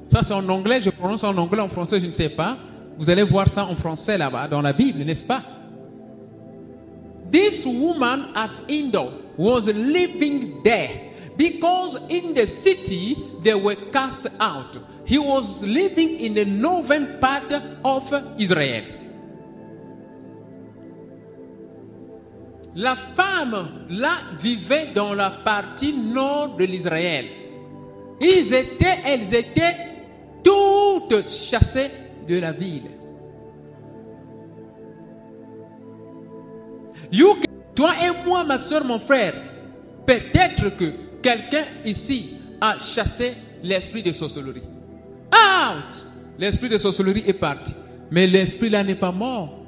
Ça, 0.09 0.23
c'est 0.23 0.35
en 0.35 0.49
anglais, 0.49 0.81
je 0.81 0.91
prononce 0.91 1.25
en 1.25 1.37
anglais, 1.37 1.61
en 1.61 1.69
français, 1.69 1.99
je 1.99 2.07
ne 2.07 2.13
sais 2.13 2.29
pas. 2.29 2.57
Vous 2.99 3.11
allez 3.11 3.25
voir 3.25 3.49
ça 3.49 3.67
en 3.67 3.75
français 3.75 4.17
là-bas, 4.17 4.49
dans 4.49 4.63
la 4.63 4.73
Bible, 4.73 5.05
n'est-ce 5.05 5.25
pas? 5.25 5.43
This 7.31 7.67
woman 7.67 8.29
at 8.35 8.51
Endor 8.71 9.11
was 9.37 9.67
living 9.67 10.63
there 10.63 10.89
because 11.37 11.99
in 12.09 12.33
the 12.35 12.47
city 12.47 13.17
they 13.43 13.55
were 13.55 13.77
cast 13.93 14.29
out. 14.41 14.79
He 15.07 15.19
was 15.19 15.63
living 15.63 16.21
in 16.21 16.35
the 16.35 16.45
northern 16.45 17.19
part 17.21 17.53
of 17.85 18.13
Israel. 18.39 18.85
La 22.75 22.95
femme 22.97 23.87
là 23.89 24.19
vivait 24.39 24.93
dans 24.95 25.15
la 25.15 25.31
partie 25.31 25.95
nord 25.95 26.57
de 26.57 26.65
l'Israël. 26.65 27.25
Ils 28.21 28.53
étaient, 28.53 28.99
elles 29.05 29.35
étaient 29.35 29.77
toutes 30.45 31.31
chassées 31.31 31.91
de 32.29 32.39
la 32.39 32.53
ville. 32.53 32.91
Toi 37.77 37.93
et 38.03 38.27
moi, 38.27 38.43
ma 38.43 38.57
soeur, 38.57 38.85
mon 38.85 38.99
frère, 38.99 39.35
peut-être 40.07 40.75
que 40.77 40.95
quelqu'un 41.23 41.65
ici 41.85 42.37
a 42.59 42.79
chassé 42.79 43.35
l'esprit 43.63 44.03
de 44.03 44.13
sorcellerie. 44.13 44.63
L'esprit 46.39 46.69
de 46.69 46.79
sorcellerie 46.79 47.25
est 47.27 47.33
parti. 47.33 47.75
Mais 48.11 48.27
l'esprit 48.27 48.69
là 48.69 48.85
n'est 48.85 48.95
pas 48.95 49.13
mort. 49.13 49.59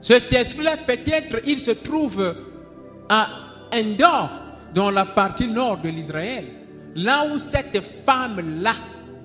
Cet 0.00 0.32
esprit-là, 0.32 0.78
peut-être, 0.86 1.40
il 1.46 1.58
se 1.58 1.72
trouve 1.72 2.34
à 3.08 3.28
Endor, 3.74 4.30
dans 4.74 4.90
la 4.90 5.04
partie 5.04 5.46
nord 5.46 5.78
de 5.78 5.88
l'Israël. 5.88 6.44
Là 6.94 7.26
où 7.32 7.38
cette 7.38 7.80
femme-là 7.80 8.72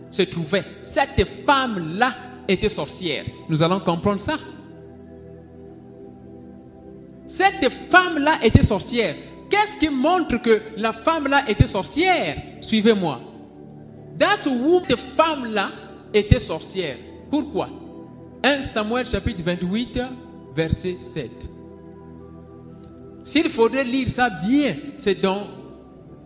se 0.10 0.24
trouvait. 0.24 0.64
Cette 0.84 1.28
femme-là 1.46 2.14
était 2.48 2.70
sorcière. 2.70 3.26
Nous 3.50 3.64
allons 3.64 3.80
comprendre 3.80 4.22
ça. 4.22 4.38
Cette 7.28 7.70
femme-là 7.90 8.40
était 8.44 8.64
sorcière. 8.64 9.16
Qu'est-ce 9.50 9.78
qui 9.78 9.90
montre 9.90 10.42
que 10.42 10.62
la 10.78 10.94
femme-là 10.94 11.50
était 11.50 11.68
sorcière? 11.68 12.38
Suivez-moi. 12.62 13.20
That 14.18 14.48
woman, 14.48 14.84
cette 14.88 15.00
femme-là 15.16 15.72
était 16.14 16.40
sorcière. 16.40 16.98
Pourquoi? 17.30 17.70
1 18.44 18.62
Samuel 18.62 19.06
chapitre 19.06 19.44
28, 19.44 20.00
verset 20.56 20.98
7. 20.98 21.50
S'il 23.24 23.50
faudrait 23.50 23.84
lire 23.84 24.08
ça 24.08 24.30
bien, 24.30 24.78
c'est 24.96 25.20
dans 25.20 25.48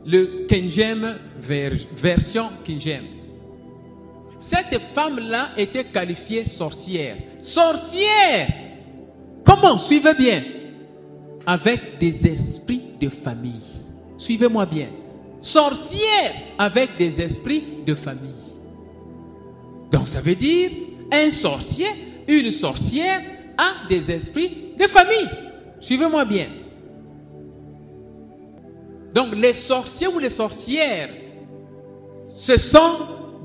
le 0.06 0.46
King 0.48 0.70
James 0.70 1.18
ver- 1.40 1.74
version 1.96 2.50
King 2.64 2.80
James. 2.80 3.06
Cette 4.38 4.80
femme-là 4.94 5.50
était 5.58 5.86
qualifiée 5.86 6.46
sorcière. 6.46 7.18
Sorcière 7.42 8.48
Comment? 9.46 9.78
Suivez 9.78 10.14
bien. 10.14 10.44
Avec 11.46 11.98
des 12.00 12.28
esprits 12.28 12.82
de 13.02 13.10
famille. 13.10 13.64
Suivez-moi 14.18 14.66
bien. 14.66 14.90
Sorcière 15.42 16.34
avec 16.58 16.98
des 16.98 17.22
esprits 17.22 17.84
de 17.86 17.96
famille. 17.96 18.34
Donc 19.92 20.08
ça 20.08 20.22
veut 20.22 20.36
dire 20.36 20.72
un 21.12 21.30
sorcier, 21.30 21.88
une 22.28 22.52
sorcière 22.52 23.22
a 23.58 23.88
des 23.88 24.12
esprits 24.12 24.74
de 24.78 24.84
famille. 24.88 25.30
Suivez-moi 25.80 26.26
bien. 26.26 26.48
Donc 29.14 29.36
les 29.36 29.54
sorciers 29.54 30.08
ou 30.08 30.20
les 30.20 30.30
sorcières, 30.30 31.10
ce 32.26 32.58
sont 32.58 32.98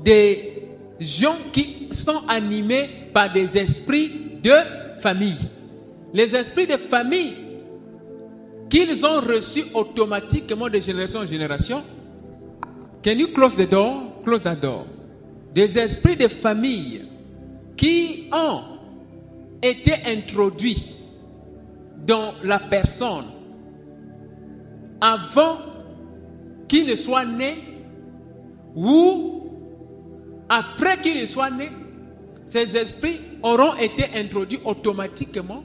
des 0.03 0.67
gens 0.99 1.37
qui 1.51 1.89
sont 1.91 2.21
animés 2.27 2.89
par 3.13 3.31
des 3.33 3.57
esprits 3.57 4.11
de 4.43 4.53
famille. 4.99 5.37
Les 6.13 6.35
esprits 6.35 6.67
de 6.67 6.77
famille 6.77 7.33
qu'ils 8.69 9.05
ont 9.05 9.21
reçus 9.21 9.65
automatiquement 9.73 10.69
de 10.69 10.79
génération 10.79 11.19
en 11.19 11.25
génération. 11.25 11.83
Can 13.03 13.11
you 13.19 13.27
close 13.33 13.55
the 13.55 13.69
door? 13.69 14.21
Close 14.23 14.41
the 14.41 14.59
door. 14.59 14.85
Des 15.53 15.77
esprits 15.77 16.17
de 16.17 16.27
famille 16.27 17.05
qui 17.77 18.29
ont 18.31 18.61
été 19.61 19.93
introduits 20.05 20.95
dans 22.05 22.33
la 22.43 22.59
personne 22.59 23.25
avant 25.01 25.57
qu'il 26.67 26.85
ne 26.85 26.95
soit 26.95 27.25
né 27.25 27.55
ou 28.75 29.49
après 30.49 30.99
qu'il 31.01 31.19
ne 31.19 31.25
soit 31.25 31.49
né, 31.49 31.69
ces 32.45 32.77
esprits 32.77 33.21
auront 33.41 33.75
été 33.75 34.05
introduits 34.15 34.59
automatiquement 34.65 35.63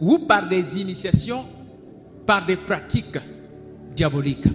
ou 0.00 0.18
par 0.20 0.48
des 0.48 0.80
initiations, 0.80 1.44
par 2.26 2.46
des 2.46 2.56
pratiques 2.56 3.18
diaboliques. 3.94 4.46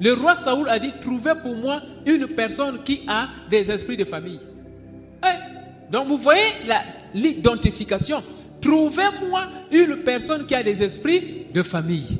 Le 0.00 0.12
roi 0.14 0.34
Saoul 0.34 0.68
a 0.68 0.78
dit, 0.78 0.92
trouvez 1.00 1.34
pour 1.42 1.54
moi 1.56 1.80
une 2.06 2.26
personne 2.28 2.82
qui 2.82 3.02
a 3.06 3.28
des 3.48 3.70
esprits 3.70 3.96
de 3.96 4.04
famille. 4.04 4.40
Eh, 5.24 5.92
Donc 5.92 6.08
vous 6.08 6.18
voyez 6.18 6.42
l'identification. 7.14 8.22
Trouvez-moi 8.60 9.42
une 9.70 9.98
personne 9.98 10.46
qui 10.46 10.54
a 10.54 10.62
des 10.62 10.82
esprits 10.82 11.46
de 11.52 11.62
famille. 11.62 12.18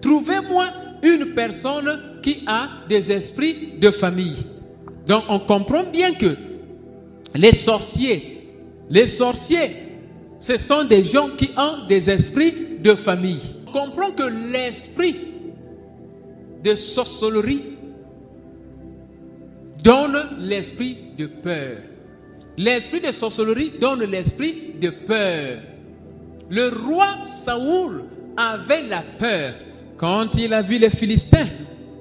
Trouvez-moi 0.00 0.66
une 1.02 1.34
personne 1.34 2.20
qui 2.22 2.42
a 2.46 2.68
des 2.88 3.12
esprits 3.12 3.74
de 3.78 3.90
famille. 3.90 4.46
Donc 5.06 5.24
on 5.28 5.40
comprend 5.40 5.84
bien 5.84 6.14
que 6.14 6.36
les 7.34 7.52
sorciers, 7.52 8.48
les 8.88 9.06
sorciers, 9.06 9.87
ce 10.38 10.56
sont 10.58 10.84
des 10.84 11.02
gens 11.02 11.30
qui 11.30 11.50
ont 11.56 11.86
des 11.88 12.10
esprits 12.10 12.78
de 12.80 12.94
famille. 12.94 13.40
On 13.66 13.72
comprend 13.72 14.10
que 14.12 14.22
l'esprit 14.52 15.16
de 16.62 16.74
sorcellerie 16.74 17.64
donne 19.82 20.18
l'esprit 20.40 20.96
de 21.16 21.26
peur. 21.26 21.78
L'esprit 22.56 23.00
de 23.00 23.12
sorcellerie 23.12 23.72
donne 23.80 24.04
l'esprit 24.04 24.74
de 24.80 24.90
peur. 24.90 25.58
Le 26.50 26.68
roi 26.68 27.24
Saoul 27.24 28.04
avait 28.36 28.86
la 28.88 29.02
peur. 29.18 29.54
Quand 29.96 30.36
il 30.36 30.54
a 30.54 30.62
vu 30.62 30.78
les 30.78 30.90
Philistins, 30.90 31.46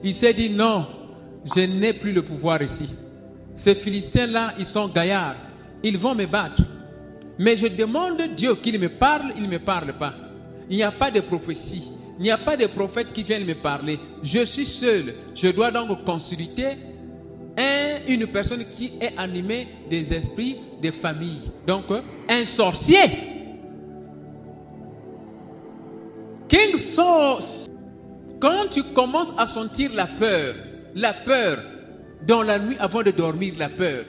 il 0.03 0.13
s'est 0.13 0.33
dit 0.33 0.49
non, 0.49 0.85
je 1.55 1.61
n'ai 1.61 1.93
plus 1.93 2.11
le 2.11 2.21
pouvoir 2.21 2.61
ici. 2.61 2.89
Ces 3.55 3.75
Philistins-là, 3.75 4.53
ils 4.59 4.67
sont 4.67 4.87
gaillards. 4.87 5.35
Ils 5.83 5.97
vont 5.97 6.13
me 6.13 6.25
battre. 6.25 6.61
Mais 7.39 7.55
je 7.55 7.67
demande 7.67 8.21
Dieu 8.35 8.55
qu'il 8.55 8.79
me 8.79 8.89
parle, 8.89 9.33
il 9.35 9.43
ne 9.43 9.47
me 9.47 9.59
parle 9.59 9.93
pas. 9.93 10.13
Il 10.69 10.77
n'y 10.77 10.83
a 10.83 10.91
pas 10.91 11.11
de 11.11 11.19
prophétie. 11.21 11.91
Il 12.19 12.23
n'y 12.23 12.31
a 12.31 12.37
pas 12.37 12.57
de 12.57 12.65
prophète 12.65 13.13
qui 13.13 13.21
vienne 13.23 13.45
me 13.45 13.53
parler. 13.53 13.99
Je 14.23 14.43
suis 14.43 14.65
seul. 14.65 15.13
Je 15.35 15.49
dois 15.49 15.69
donc 15.71 16.03
consulter 16.03 16.69
un- 17.57 17.99
une 18.07 18.25
personne 18.27 18.65
qui 18.65 18.93
est 18.99 19.15
animée 19.17 19.67
des 19.89 20.13
esprits 20.13 20.57
de 20.81 20.89
famille. 20.91 21.51
Donc, 21.67 21.85
un 22.27 22.45
sorcier. 22.45 22.97
King 26.47 26.77
Saul, 26.77 27.39
quand 28.39 28.67
tu 28.71 28.83
commences 28.83 29.33
à 29.37 29.45
sentir 29.45 29.91
la 29.93 30.07
peur, 30.07 30.55
la 30.95 31.13
peur, 31.13 31.59
dans 32.25 32.41
la 32.41 32.57
nuit 32.59 32.75
avant 32.79 33.03
de 33.03 33.11
dormir, 33.11 33.53
la 33.57 33.69
peur. 33.69 34.05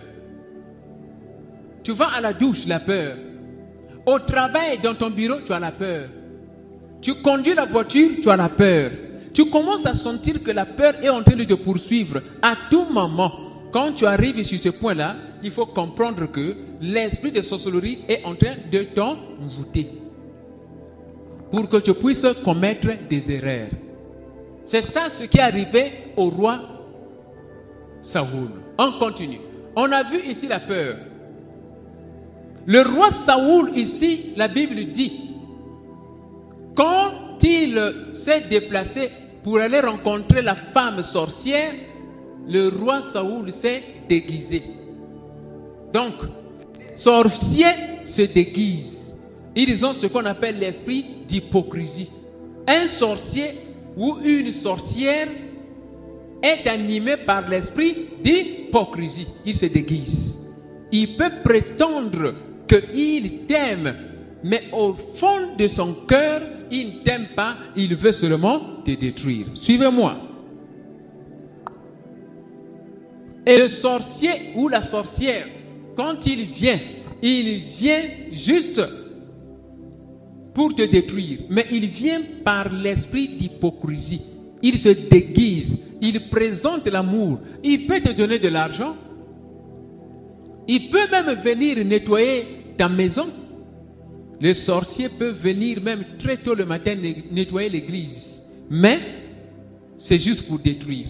Tu 1.83 1.93
vas 1.93 2.09
à 2.09 2.21
la 2.21 2.33
douche, 2.33 2.67
la 2.67 2.81
peur. 2.81 3.17
Au 4.07 4.19
travail, 4.19 4.79
dans 4.83 4.95
ton 4.95 5.11
bureau, 5.11 5.41
tu 5.45 5.53
as 5.53 5.61
la 5.61 5.73
peur. 5.73 6.09
Tu 7.01 7.14
conduis 7.14 7.55
la 7.55 7.67
voiture, 7.67 8.11
tu 8.21 8.31
as 8.31 8.37
la 8.37 8.49
peur. 8.49 8.91
Tu 9.33 9.49
commences 9.51 9.87
à 9.87 9.95
sentir 9.95 10.43
que 10.43 10.51
la 10.51 10.67
peur 10.67 10.95
est 11.03 11.09
en 11.09 11.23
train 11.23 11.37
de 11.37 11.45
te 11.45 11.55
poursuivre. 11.55 12.21
À 12.43 12.55
tout 12.71 12.87
moment, 12.91 13.33
quand 13.73 13.93
tu 13.93 14.07
arrives 14.07 14.43
sur 14.43 14.59
ce 14.59 14.71
point-là, 14.71 15.17
il 15.43 15.51
faut 15.51 15.67
comprendre 15.67 16.31
que 16.31 16.57
l'esprit 16.81 17.31
de 17.31 17.43
sorcellerie 17.43 18.01
est 18.09 18.25
en 18.25 18.35
train 18.35 18.57
de 18.71 18.83
t'envoûter. 18.83 19.91
Pour 21.53 21.69
que 21.69 21.77
tu 21.79 21.95
puisses 21.95 22.27
commettre 22.45 22.88
des 23.09 23.33
erreurs. 23.33 23.69
C'est 24.62 24.83
ça 24.83 25.09
ce 25.09 25.25
qui 25.25 25.38
est 25.38 25.43
arrivé 25.43 25.93
au 26.17 26.29
roi 26.29 26.61
Saoul. 28.01 28.51
On 28.79 28.93
continue. 28.99 29.41
On 29.75 29.91
a 29.91 30.03
vu 30.03 30.21
ici 30.27 30.47
la 30.47 30.61
peur. 30.61 30.97
Le 32.68 32.83
roi 32.83 33.11
Saoul, 33.11 33.70
ici, 33.78 34.35
la 34.37 34.46
Bible 34.46 34.92
dit, 34.92 35.31
quand 36.74 37.42
il 37.42 38.11
s'est 38.12 38.42
déplacé 38.42 39.11
pour 39.42 39.59
aller 39.59 39.81
rencontrer 39.81 40.42
la 40.42 40.54
femme 40.54 41.00
sorcière, 41.00 41.72
le 42.46 42.68
roi 42.68 43.00
Saoul 43.00 43.50
s'est 43.52 43.83
déguisé. 44.07 44.62
Donc, 45.94 46.12
sorciers 46.94 48.04
se 48.04 48.20
déguisent. 48.20 49.16
Ils 49.57 49.87
ont 49.87 49.94
ce 49.94 50.07
qu'on 50.07 50.26
appelle 50.26 50.59
l'esprit 50.59 51.07
d'hypocrisie. 51.26 52.11
Un 52.66 52.87
sorcier 52.87 53.62
ou 53.96 54.18
une 54.22 54.52
sorcière 54.52 55.28
est 56.42 56.66
animé 56.66 57.16
par 57.16 57.48
l'esprit 57.48 58.09
d'hypocrisie. 58.22 59.28
Il 59.46 59.57
se 59.57 59.64
déguise. 59.64 60.42
Il 60.92 61.16
peut 61.16 61.33
prétendre 61.42 62.35
qu'il 62.68 63.46
t'aime, 63.46 63.94
mais 64.44 64.64
au 64.72 64.94
fond 64.94 65.57
de 65.57 65.66
son 65.66 65.94
cœur, 66.07 66.42
il 66.70 66.87
ne 66.87 67.02
t'aime 67.02 67.28
pas, 67.35 67.57
il 67.76 67.94
veut 67.94 68.12
seulement 68.12 68.83
te 68.85 68.90
détruire. 68.92 69.46
Suivez-moi. 69.54 70.16
Et 73.46 73.59
le 73.59 73.68
sorcier 73.68 74.52
ou 74.57 74.68
la 74.68 74.83
sorcière, 74.83 75.46
quand 75.96 76.26
il 76.26 76.44
vient, 76.44 76.78
il 77.22 77.62
vient 77.64 78.02
juste 78.31 78.81
pour 80.54 80.74
te 80.74 80.83
détruire, 80.83 81.38
mais 81.48 81.66
il 81.70 81.87
vient 81.87 82.20
par 82.44 82.72
l'esprit 82.72 83.28
d'hypocrisie. 83.28 84.22
Il 84.62 84.78
se 84.78 84.88
déguise, 84.88 85.78
il 86.00 86.28
présente 86.28 86.88
l'amour, 86.88 87.38
il 87.62 87.87
peut 87.87 88.00
te 88.00 88.12
donner 88.12 88.38
de 88.38 88.48
l'argent, 88.48 88.96
il 90.66 90.90
peut 90.90 91.11
même 91.11 91.40
venir 91.40 91.85
nettoyer 91.85 92.58
ta 92.79 92.88
maison. 92.88 93.29
Le 94.41 94.55
sorcier 94.55 95.09
peut 95.09 95.31
venir 95.31 95.83
même 95.83 96.05
très 96.19 96.37
tôt 96.37 96.55
le 96.55 96.64
matin 96.64 96.95
nettoyer 97.31 97.69
l'église, 97.69 98.45
mais 98.71 99.01
c'est 99.97 100.19
juste 100.19 100.47
pour 100.47 100.61
détruire. 100.61 101.09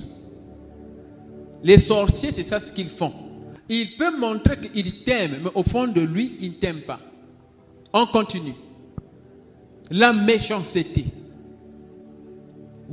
Les 1.62 1.76
sorciers, 1.76 2.30
c'est 2.30 2.42
ça 2.44 2.58
ce 2.58 2.72
qu'ils 2.72 2.88
font. 2.88 3.12
Il 3.68 3.96
peut 3.98 4.16
montrer 4.16 4.58
qu'il 4.58 5.02
t'aime, 5.04 5.40
mais 5.44 5.50
au 5.54 5.62
fond 5.62 5.86
de 5.86 6.00
lui, 6.00 6.36
il 6.40 6.52
ne 6.52 6.54
t'aime 6.54 6.80
pas. 6.80 7.00
On 7.92 8.06
continue. 8.06 8.54
La 9.90 10.12
méchanceté. 10.12 11.04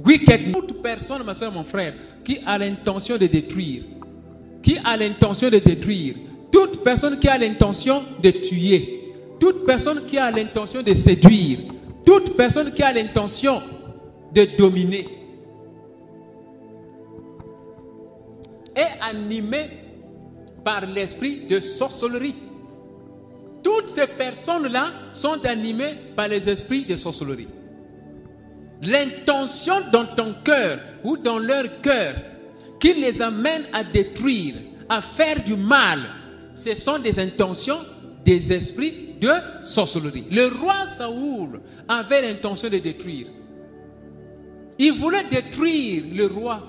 wicked. 0.03 0.51
Toute 0.51 0.81
personne, 0.81 1.23
ma 1.23 1.33
soeur, 1.33 1.53
mon 1.53 1.63
frère, 1.63 1.93
qui 2.23 2.39
a 2.45 2.57
l'intention 2.57 3.17
de 3.17 3.27
détruire, 3.27 3.83
qui 4.61 4.77
a 4.83 4.97
l'intention 4.97 5.49
de 5.49 5.59
détruire, 5.59 6.15
toute 6.55 6.85
personne 6.85 7.19
qui 7.19 7.27
a 7.27 7.37
l'intention 7.37 8.05
de 8.23 8.31
tuer, 8.31 9.13
toute 9.41 9.65
personne 9.65 10.05
qui 10.05 10.17
a 10.17 10.31
l'intention 10.31 10.81
de 10.81 10.93
séduire, 10.93 11.59
toute 12.05 12.37
personne 12.37 12.71
qui 12.71 12.81
a 12.81 12.93
l'intention 12.93 13.61
de 14.33 14.47
dominer, 14.57 15.05
est 18.73 19.01
animée 19.01 19.69
par 20.63 20.85
l'esprit 20.85 21.45
de 21.45 21.59
sorcellerie. 21.59 22.35
Toutes 23.61 23.89
ces 23.89 24.07
personnes-là 24.07 24.91
sont 25.11 25.45
animées 25.45 25.95
par 26.15 26.29
les 26.29 26.47
esprits 26.47 26.85
de 26.85 26.95
sorcellerie. 26.95 27.49
L'intention 28.81 29.81
dans 29.91 30.05
ton 30.05 30.33
cœur 30.41 30.79
ou 31.03 31.17
dans 31.17 31.37
leur 31.37 31.81
cœur 31.81 32.13
qui 32.79 32.93
les 32.93 33.21
amène 33.21 33.63
à 33.73 33.83
détruire, 33.83 34.55
à 34.87 35.01
faire 35.01 35.43
du 35.43 35.57
mal, 35.57 35.99
ce 36.55 36.73
sont 36.73 36.99
des 36.99 37.19
intentions 37.19 37.77
des 38.23 38.53
esprits 38.53 39.15
de 39.21 39.31
sorcellerie. 39.63 40.25
Le 40.31 40.47
roi 40.47 40.87
Saoul 40.87 41.61
avait 41.87 42.21
l'intention 42.21 42.69
de 42.69 42.79
détruire. 42.79 43.27
Il 44.79 44.93
voulait 44.93 45.25
détruire 45.29 46.03
le 46.13 46.25
roi 46.25 46.63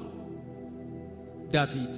David. 1.50 1.96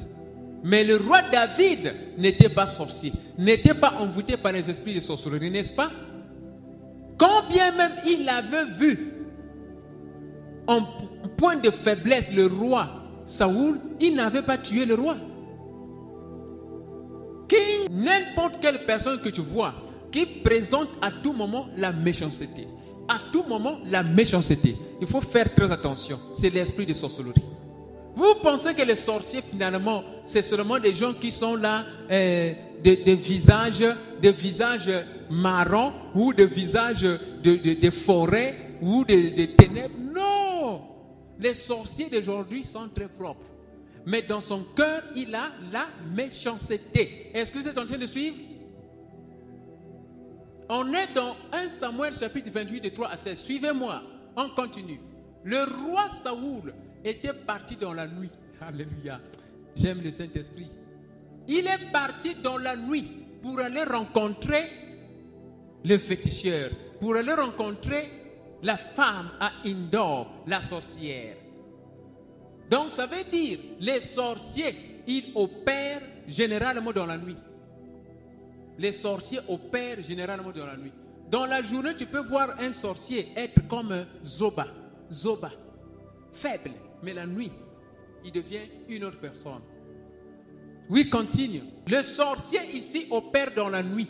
Mais 0.62 0.84
le 0.84 0.96
roi 0.96 1.22
David 1.32 1.94
n'était 2.18 2.48
pas 2.48 2.66
sorcier, 2.66 3.12
n'était 3.38 3.74
pas 3.74 3.94
envoûté 3.98 4.36
par 4.36 4.52
les 4.52 4.68
esprits 4.70 4.94
de 4.94 5.00
sorcellerie, 5.00 5.50
n'est-ce 5.50 5.72
pas? 5.72 5.90
Quand 7.16 7.48
bien 7.48 7.74
même 7.74 7.92
il 8.06 8.28
avait 8.28 8.66
vu 8.66 9.12
en 10.66 10.82
point 11.36 11.56
de 11.56 11.70
faiblesse 11.70 12.32
le 12.32 12.46
roi 12.46 12.90
Saoul, 13.24 13.80
il 14.00 14.14
n'avait 14.14 14.42
pas 14.42 14.58
tué 14.58 14.84
le 14.84 14.94
roi. 14.94 15.16
N'importe 17.90 18.58
quelle 18.60 18.84
personne 18.84 19.20
que 19.20 19.28
tu 19.30 19.40
vois, 19.40 19.74
qui 20.10 20.26
présente 20.26 20.88
à 21.00 21.10
tout 21.10 21.32
moment 21.32 21.68
la 21.76 21.92
méchanceté, 21.92 22.66
à 23.08 23.18
tout 23.32 23.44
moment 23.48 23.78
la 23.86 24.02
méchanceté, 24.02 24.76
il 25.00 25.06
faut 25.06 25.20
faire 25.20 25.54
très 25.54 25.70
attention. 25.72 26.18
C'est 26.32 26.50
l'esprit 26.50 26.86
de 26.86 26.94
sorcellerie. 26.94 27.42
Vous 28.14 28.34
pensez 28.42 28.74
que 28.74 28.82
les 28.82 28.96
sorciers, 28.96 29.42
finalement, 29.42 30.02
c'est 30.26 30.42
seulement 30.42 30.78
des 30.78 30.92
gens 30.92 31.12
qui 31.14 31.30
sont 31.30 31.54
là, 31.54 31.84
euh, 32.10 32.52
des, 32.82 32.96
des 32.96 33.14
visages, 33.14 33.84
des 34.20 34.32
visages 34.32 34.90
marrons 35.30 35.92
ou 36.14 36.32
des 36.34 36.46
visages 36.46 37.02
de, 37.02 37.18
de- 37.56 37.74
de 37.80 37.90
forêts 37.90 38.56
ou 38.80 39.04
de, 39.04 39.34
de 39.36 39.44
ténèbres? 39.46 39.94
Non! 40.14 40.80
Les 41.38 41.54
sorciers 41.54 42.08
d'aujourd'hui 42.10 42.64
sont 42.64 42.88
très 42.92 43.06
propres. 43.08 43.46
Mais 44.06 44.22
dans 44.22 44.40
son 44.40 44.64
cœur, 44.76 45.02
il 45.14 45.34
a 45.34 45.50
la 45.70 45.88
méchanceté. 46.14 47.30
Est-ce 47.34 47.50
que 47.50 47.58
vous 47.58 47.68
êtes 47.68 47.78
en 47.78 47.86
train 47.86 47.98
de 47.98 48.06
suivre? 48.06 48.36
On 50.68 50.92
est 50.92 51.12
dans 51.14 51.34
1 51.52 51.68
Samuel 51.68 52.12
chapitre 52.12 52.50
28 52.52 52.80
de 52.80 52.88
3 52.90 53.08
à 53.08 53.16
16. 53.16 53.40
Suivez-moi. 53.40 54.02
On 54.36 54.50
continue. 54.50 55.00
Le 55.44 55.64
roi 55.64 56.08
Saoul 56.08 56.74
était 57.04 57.32
parti 57.32 57.76
dans 57.76 57.92
la 57.92 58.06
nuit. 58.06 58.30
Alléluia. 58.60 59.20
J'aime 59.74 60.02
le 60.02 60.10
Saint-Esprit. 60.10 60.70
Il 61.46 61.66
est 61.66 61.90
parti 61.90 62.34
dans 62.34 62.58
la 62.58 62.76
nuit 62.76 63.08
pour 63.40 63.58
aller 63.60 63.84
rencontrer 63.84 64.68
le 65.84 65.96
féticheur, 65.96 66.70
pour 67.00 67.16
aller 67.16 67.32
rencontrer 67.32 68.10
la 68.62 68.76
femme 68.76 69.30
à 69.40 69.52
Indor, 69.64 70.42
la 70.46 70.60
sorcière. 70.60 71.36
Donc 72.70 72.90
ça 72.90 73.06
veut 73.06 73.24
dire, 73.30 73.58
les 73.80 74.00
sorciers, 74.00 75.02
ils 75.06 75.32
opèrent 75.34 76.02
généralement 76.26 76.92
dans 76.92 77.06
la 77.06 77.16
nuit. 77.16 77.36
Les 78.78 78.92
sorciers 78.92 79.40
opèrent 79.48 80.02
généralement 80.02 80.52
dans 80.52 80.66
la 80.66 80.76
nuit. 80.76 80.92
Dans 81.30 81.46
la 81.46 81.62
journée, 81.62 81.94
tu 81.96 82.06
peux 82.06 82.22
voir 82.22 82.54
un 82.58 82.72
sorcier 82.72 83.28
être 83.36 83.66
comme 83.66 83.92
un 83.92 84.06
Zoba. 84.24 84.66
Zoba. 85.10 85.50
Faible. 86.32 86.72
Mais 87.02 87.12
la 87.12 87.26
nuit, 87.26 87.50
il 88.24 88.32
devient 88.32 88.68
une 88.88 89.04
autre 89.04 89.18
personne. 89.18 89.62
Oui, 90.88 91.10
continue. 91.10 91.62
Le 91.86 92.02
sorcier 92.02 92.60
ici 92.72 93.06
opère 93.10 93.54
dans 93.54 93.68
la 93.68 93.82
nuit 93.82 94.08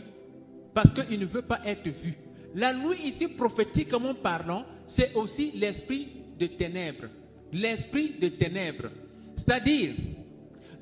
parce 0.74 0.92
qu'il 0.92 1.18
ne 1.18 1.26
veut 1.26 1.42
pas 1.42 1.60
être 1.64 1.88
vu. 1.88 2.14
La 2.54 2.72
nuit 2.72 2.98
ici, 3.04 3.28
prophétiquement 3.28 4.14
parlant, 4.14 4.64
c'est 4.86 5.14
aussi 5.14 5.52
l'esprit 5.52 6.08
de 6.38 6.46
ténèbres. 6.46 7.08
L'esprit 7.52 8.14
de 8.20 8.28
ténèbres. 8.28 8.90
C'est-à-dire, 9.34 9.94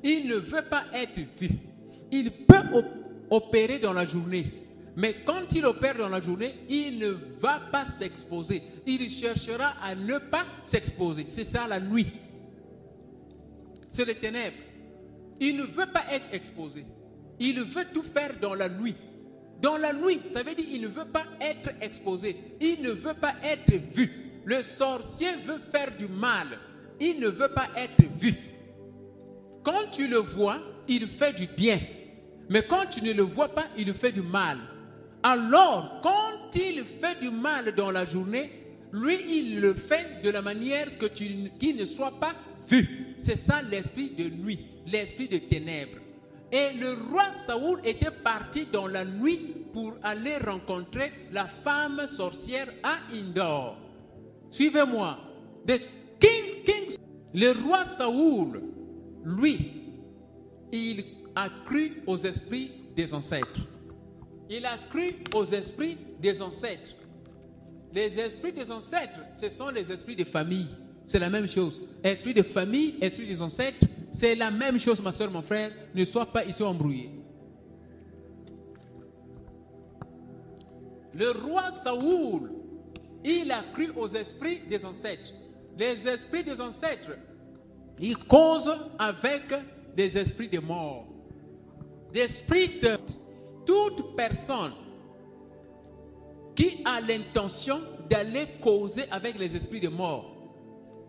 il 0.03 0.27
ne 0.27 0.35
veut 0.35 0.63
pas 0.69 0.85
être 0.93 1.19
vu. 1.39 1.49
Il 2.11 2.31
peut 2.31 2.63
op- 2.73 2.85
opérer 3.29 3.79
dans 3.79 3.93
la 3.93 4.05
journée. 4.05 4.51
Mais 4.95 5.17
quand 5.25 5.53
il 5.53 5.65
opère 5.65 5.97
dans 5.97 6.09
la 6.09 6.19
journée, 6.19 6.55
il 6.69 6.97
ne 6.97 7.09
va 7.39 7.59
pas 7.71 7.85
s'exposer. 7.85 8.63
Il 8.85 9.09
cherchera 9.09 9.75
à 9.81 9.93
ne 9.95 10.17
pas 10.17 10.45
s'exposer. 10.63 11.25
C'est 11.27 11.43
ça 11.43 11.67
la 11.67 11.79
nuit. 11.79 12.07
C'est 13.87 14.05
les 14.05 14.15
ténèbres. 14.15 14.57
Il 15.39 15.55
ne 15.57 15.63
veut 15.63 15.85
pas 15.93 16.03
être 16.11 16.27
exposé. 16.33 16.83
Il 17.39 17.61
veut 17.61 17.85
tout 17.93 18.01
faire 18.01 18.33
dans 18.41 18.55
la 18.55 18.69
nuit. 18.69 18.95
Dans 19.61 19.77
la 19.77 19.93
nuit, 19.93 20.19
ça 20.29 20.41
veut 20.43 20.55
dire 20.55 20.65
il 20.71 20.81
ne 20.81 20.87
veut 20.87 21.05
pas 21.05 21.25
être 21.39 21.69
exposé. 21.81 22.35
Il 22.59 22.81
ne 22.81 22.89
veut 22.91 23.13
pas 23.13 23.35
être 23.43 23.71
vu. 23.93 24.26
Le 24.47 24.63
sorcier 24.63 25.35
veut 25.43 25.59
faire 25.73 25.91
du 25.97 26.07
mal. 26.07 26.57
Il 27.01 27.19
ne 27.19 27.27
veut 27.27 27.49
pas 27.49 27.67
être 27.75 28.01
vu. 28.15 28.33
Quand 29.61 29.91
tu 29.91 30.07
le 30.07 30.19
vois, 30.19 30.59
il 30.87 31.05
fait 31.05 31.33
du 31.33 31.47
bien. 31.47 31.77
Mais 32.49 32.65
quand 32.65 32.85
tu 32.89 33.03
ne 33.03 33.11
le 33.11 33.23
vois 33.23 33.49
pas, 33.49 33.65
il 33.77 33.93
fait 33.93 34.13
du 34.13 34.21
mal. 34.21 34.57
Alors, 35.21 35.99
quand 36.01 36.55
il 36.55 36.85
fait 36.85 37.19
du 37.19 37.29
mal 37.29 37.75
dans 37.75 37.91
la 37.91 38.05
journée, 38.05 38.49
lui, 38.93 39.17
il 39.27 39.59
le 39.59 39.73
fait 39.73 40.21
de 40.23 40.29
la 40.29 40.41
manière 40.41 40.97
que 40.97 41.07
qu'il 41.07 41.75
ne 41.75 41.83
soit 41.83 42.17
pas 42.17 42.33
vu. 42.69 43.15
C'est 43.17 43.35
ça 43.35 43.61
l'esprit 43.61 44.11
de 44.11 44.29
nuit, 44.29 44.65
l'esprit 44.85 45.27
de 45.27 45.39
ténèbres. 45.39 45.99
Et 46.53 46.71
le 46.79 46.93
roi 47.11 47.33
Saoul 47.33 47.81
était 47.83 48.11
parti 48.11 48.65
dans 48.71 48.87
la 48.87 49.03
nuit 49.03 49.65
pour 49.73 49.97
aller 50.03 50.37
rencontrer 50.37 51.11
la 51.33 51.47
femme 51.47 52.07
sorcière 52.07 52.69
à 52.81 52.99
Indor. 53.13 53.86
Suivez-moi. 54.49 55.17
The 55.65 55.79
king, 56.19 56.97
le 57.33 57.51
roi 57.51 57.83
Saoul, 57.83 58.61
lui, 59.23 59.71
il 60.71 61.03
a 61.35 61.49
cru 61.65 62.01
aux 62.07 62.17
esprits 62.17 62.71
des 62.95 63.13
ancêtres. 63.13 63.61
Il 64.49 64.65
a 64.65 64.77
cru 64.89 65.15
aux 65.35 65.45
esprits 65.45 65.97
des 66.19 66.41
ancêtres. 66.41 66.95
Les 67.93 68.19
esprits 68.19 68.53
des 68.53 68.71
ancêtres, 68.71 69.19
ce 69.35 69.49
sont 69.49 69.69
les 69.69 69.91
esprits 69.91 70.15
de 70.15 70.23
famille. 70.23 70.69
C'est 71.05 71.19
la 71.19 71.29
même 71.29 71.47
chose. 71.47 71.81
Esprit 72.03 72.33
de 72.33 72.43
famille, 72.43 72.95
esprit 73.01 73.27
des 73.27 73.41
ancêtres, 73.41 73.85
c'est 74.11 74.35
la 74.35 74.51
même 74.51 74.79
chose, 74.79 75.01
ma 75.01 75.11
soeur, 75.11 75.31
mon 75.31 75.41
frère. 75.41 75.71
Ne 75.93 76.03
sois 76.05 76.25
pas 76.25 76.43
ici 76.45 76.63
embrouillé. 76.63 77.11
Le 81.13 81.31
roi 81.31 81.71
Saoul, 81.71 82.51
il 83.23 83.51
a 83.51 83.63
cru 83.73 83.91
aux 83.95 84.07
esprits 84.07 84.59
des 84.69 84.85
ancêtres. 84.85 85.33
Les 85.77 86.07
esprits 86.07 86.43
des 86.43 86.59
ancêtres, 86.59 87.11
ils 87.99 88.17
causent 88.17 88.75
avec 88.97 89.53
des 89.95 90.17
esprits 90.17 90.49
de 90.49 90.59
mort. 90.59 91.07
D'esprit 92.13 92.79
de 92.79 92.97
toute 93.65 94.15
personne 94.15 94.73
qui 96.55 96.81
a 96.85 97.01
l'intention 97.01 97.81
d'aller 98.09 98.47
causer 98.61 99.03
avec 99.11 99.37
les 99.37 99.55
esprits 99.55 99.81
de 99.81 99.89
mort, 99.89 100.33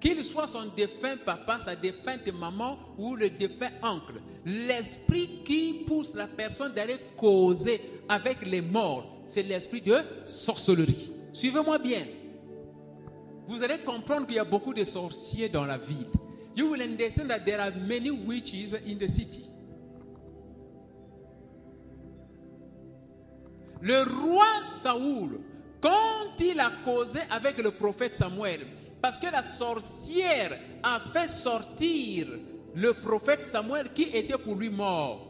qu'il 0.01 0.23
soit 0.23 0.47
son 0.47 0.67
défunt 0.77 1.17
papa, 1.25 1.59
sa 1.59 1.75
défunte 1.75 2.27
maman 2.33 2.79
ou 2.99 3.15
le 3.15 3.31
défunt 3.31 3.71
oncle, 3.83 4.21
l'esprit 4.45 5.43
qui 5.45 5.85
pousse 5.87 6.15
la 6.15 6.27
personne 6.27 6.73
d'aller 6.73 6.99
causer 7.17 7.81
avec 8.09 8.45
les 8.45 8.61
morts, 8.61 9.23
c'est 9.27 9.43
l'esprit 9.43 9.81
de 9.81 9.97
sorcellerie. 10.25 11.13
Suivez-moi 11.39 11.79
bien. 11.79 12.05
Vous 13.47 13.63
allez 13.63 13.79
comprendre 13.85 14.27
qu'il 14.27 14.35
y 14.35 14.41
a 14.41 14.45
beaucoup 14.45 14.75
de 14.75 14.83
sorciers 14.83 15.49
dans 15.49 15.65
la 15.65 15.79
ville. 15.79 16.11
You 16.57 16.69
will 16.69 16.83
understand 16.83 17.29
that 17.29 17.45
there 17.45 17.61
are 17.61 17.71
many 17.71 18.11
witches 18.11 18.75
in 18.75 18.99
the 18.99 19.09
city. 19.09 19.45
Le 23.81 24.03
roi 24.03 24.65
Saoul, 24.65 25.39
quand 25.81 26.41
il 26.41 26.59
a 26.59 26.73
causé 26.85 27.21
avec 27.31 27.59
le 27.59 27.71
prophète 27.71 28.17
Samuel, 28.17 28.67
parce 29.01 29.17
que 29.17 29.31
la 29.31 29.43
sorcière 29.43 30.59
a 30.83 30.99
fait 30.99 31.29
sortir 31.29 32.27
le 32.75 32.95
prophète 32.95 33.45
Samuel 33.45 33.93
qui 33.93 34.11
était 34.13 34.39
pour 34.39 34.57
lui 34.57 34.71
mort. 34.71 35.28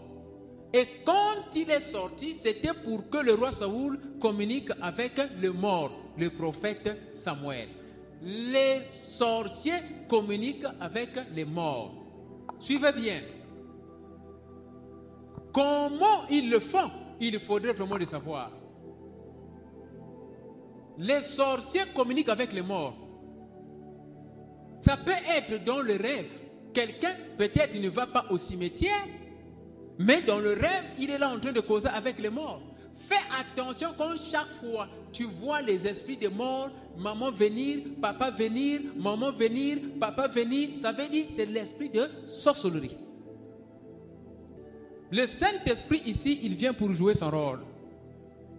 Et 0.73 0.87
quand 1.05 1.55
il 1.57 1.71
est 1.71 1.81
sorti, 1.81 2.35
c'était 2.35 2.75
pour 2.75 3.09
que 3.09 3.19
le 3.19 3.35
roi 3.35 3.53
Saoul 3.53 3.99
communique 4.21 4.71
avec 4.83 5.13
le 5.41 5.53
mort, 5.53 5.93
le 6.17 6.31
prophète 6.31 6.97
Samuel. 7.15 7.69
les 8.21 8.81
sorciers 9.05 9.81
communiquent 10.09 10.67
avec 10.81 11.11
les 11.35 11.45
morts. 11.45 11.95
Suivez 12.59 12.93
bien. 12.93 13.23
Comment 15.53 16.27
ils 16.29 16.51
le 16.51 16.61
font 16.61 16.91
Il 17.21 17.39
faudrait 17.39 17.73
vraiment 17.73 17.97
le 17.97 18.05
savoir. 18.05 18.51
Les 20.99 21.23
sorciers 21.23 21.87
communiquent 21.95 22.29
avec 22.29 22.53
les 22.53 22.63
morts. 22.63 22.97
Ça 24.81 24.97
peut 24.97 25.11
être 25.11 25.65
dans 25.65 25.81
le 25.81 25.95
rêve. 25.97 26.41
Quelqu'un 26.75 27.15
peut-être 27.37 27.75
ne 27.81 27.89
va 27.89 28.07
pas 28.07 28.27
au 28.31 28.39
cimetière, 28.39 29.07
mais 29.99 30.23
dans 30.23 30.39
le 30.39 30.51
rêve, 30.51 30.85
il 30.99 31.11
est 31.11 31.19
là 31.19 31.31
en 31.31 31.39
train 31.39 31.53
de 31.53 31.61
causer 31.61 31.89
avec 31.89 32.19
les 32.19 32.31
morts. 32.31 32.63
Fais 32.95 33.15
attention 33.39 33.91
quand 33.97 34.17
chaque 34.17 34.51
fois 34.51 34.89
tu 35.13 35.25
vois 35.25 35.63
les 35.63 35.87
esprits 35.87 36.17
des 36.17 36.29
morts, 36.29 36.71
maman 36.97 37.31
venir, 37.31 37.81
papa 38.01 38.31
venir, 38.31 38.81
maman 38.97 39.31
venir, 39.31 39.79
papa 40.01 40.29
venir, 40.29 40.71
ça 40.75 40.93
veut 40.93 41.09
dire 41.09 41.27
c'est 41.29 41.47
l'esprit 41.47 41.91
de 41.91 42.09
sorcellerie. 42.27 42.97
Le 45.11 45.27
Saint-Esprit 45.27 46.03
ici, 46.05 46.41
il 46.43 46.55
vient 46.55 46.75
pour 46.75 46.93
jouer 46.93 47.15
son 47.15 47.31
rôle. 47.31 47.61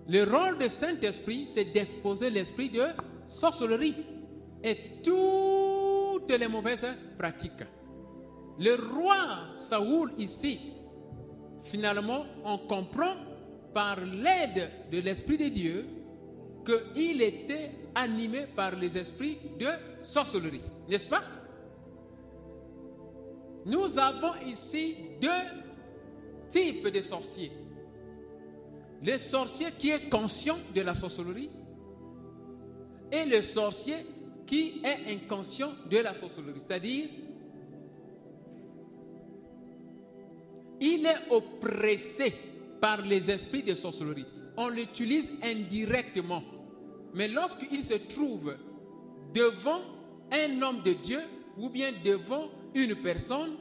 Le 0.07 0.23
rôle 0.23 0.57
du 0.57 0.67
Saint-Esprit, 0.67 1.45
c'est 1.45 1.65
d'exposer 1.65 2.29
l'esprit 2.29 2.69
de 2.69 2.85
sorcellerie 3.27 3.95
et 4.63 4.75
toutes 5.03 6.31
les 6.31 6.47
mauvaises 6.47 6.87
pratiques. 7.17 7.63
Le 8.57 8.75
roi 8.75 9.15
Saoul 9.55 10.11
ici, 10.17 10.59
finalement, 11.69 12.25
on 12.43 12.57
comprend 12.57 13.15
par 13.73 13.99
l'aide 13.99 14.71
de 14.91 14.99
l'Esprit 14.99 15.37
de 15.37 15.47
Dieu 15.47 15.85
qu'il 16.65 17.21
était 17.21 17.71
animé 17.95 18.47
par 18.55 18.75
les 18.75 18.97
esprits 18.97 19.37
de 19.59 19.67
sorcellerie. 19.99 20.61
N'est-ce 20.87 21.05
pas? 21.05 21.23
Nous 23.65 23.97
avons 23.99 24.33
ici 24.47 24.95
deux 25.21 25.29
types 26.49 26.87
de 26.87 27.01
sorciers. 27.01 27.51
Le 29.03 29.17
sorcier 29.17 29.67
qui 29.77 29.91
est 29.91 30.09
conscient 30.09 30.57
de 30.73 30.81
la 30.81 30.93
sorcellerie 30.93 31.49
et 33.11 33.25
le 33.25 33.41
sorcier 33.41 33.97
qui 34.45 34.81
est 34.83 35.13
inconscient 35.13 35.71
de 35.89 35.97
la 35.97 36.13
sorcellerie. 36.13 36.59
C'est-à-dire, 36.59 37.09
il 40.81 41.05
est 41.05 41.31
oppressé 41.31 42.33
par 42.81 43.01
les 43.01 43.29
esprits 43.29 43.63
de 43.63 43.73
sorcellerie. 43.73 44.25
On 44.57 44.69
l'utilise 44.69 45.33
indirectement. 45.43 46.43
Mais 47.13 47.27
lorsqu'il 47.27 47.83
se 47.83 47.95
trouve 47.95 48.55
devant 49.33 49.81
un 50.31 50.61
homme 50.61 50.81
de 50.83 50.93
Dieu 50.93 51.21
ou 51.57 51.69
bien 51.69 51.91
devant 52.03 52.49
une 52.73 52.95
personne, 52.95 53.57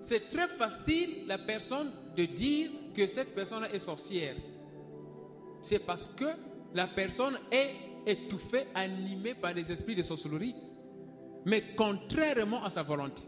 c'est 0.00 0.28
très 0.28 0.48
facile 0.48 1.26
la 1.26 1.38
personne 1.38 1.90
de 2.16 2.24
dire 2.24 2.70
que 2.94 3.06
cette 3.06 3.34
personne 3.34 3.66
est 3.72 3.78
sorcière. 3.78 4.36
C'est 5.60 5.84
parce 5.84 6.08
que 6.08 6.26
la 6.74 6.86
personne 6.86 7.38
est 7.50 7.70
étouffée, 8.06 8.66
animée 8.74 9.34
par 9.34 9.54
les 9.54 9.70
esprits 9.70 9.94
de 9.94 10.02
sorcellerie, 10.02 10.54
mais 11.44 11.62
contrairement 11.76 12.62
à 12.64 12.70
sa 12.70 12.82
volonté. 12.82 13.22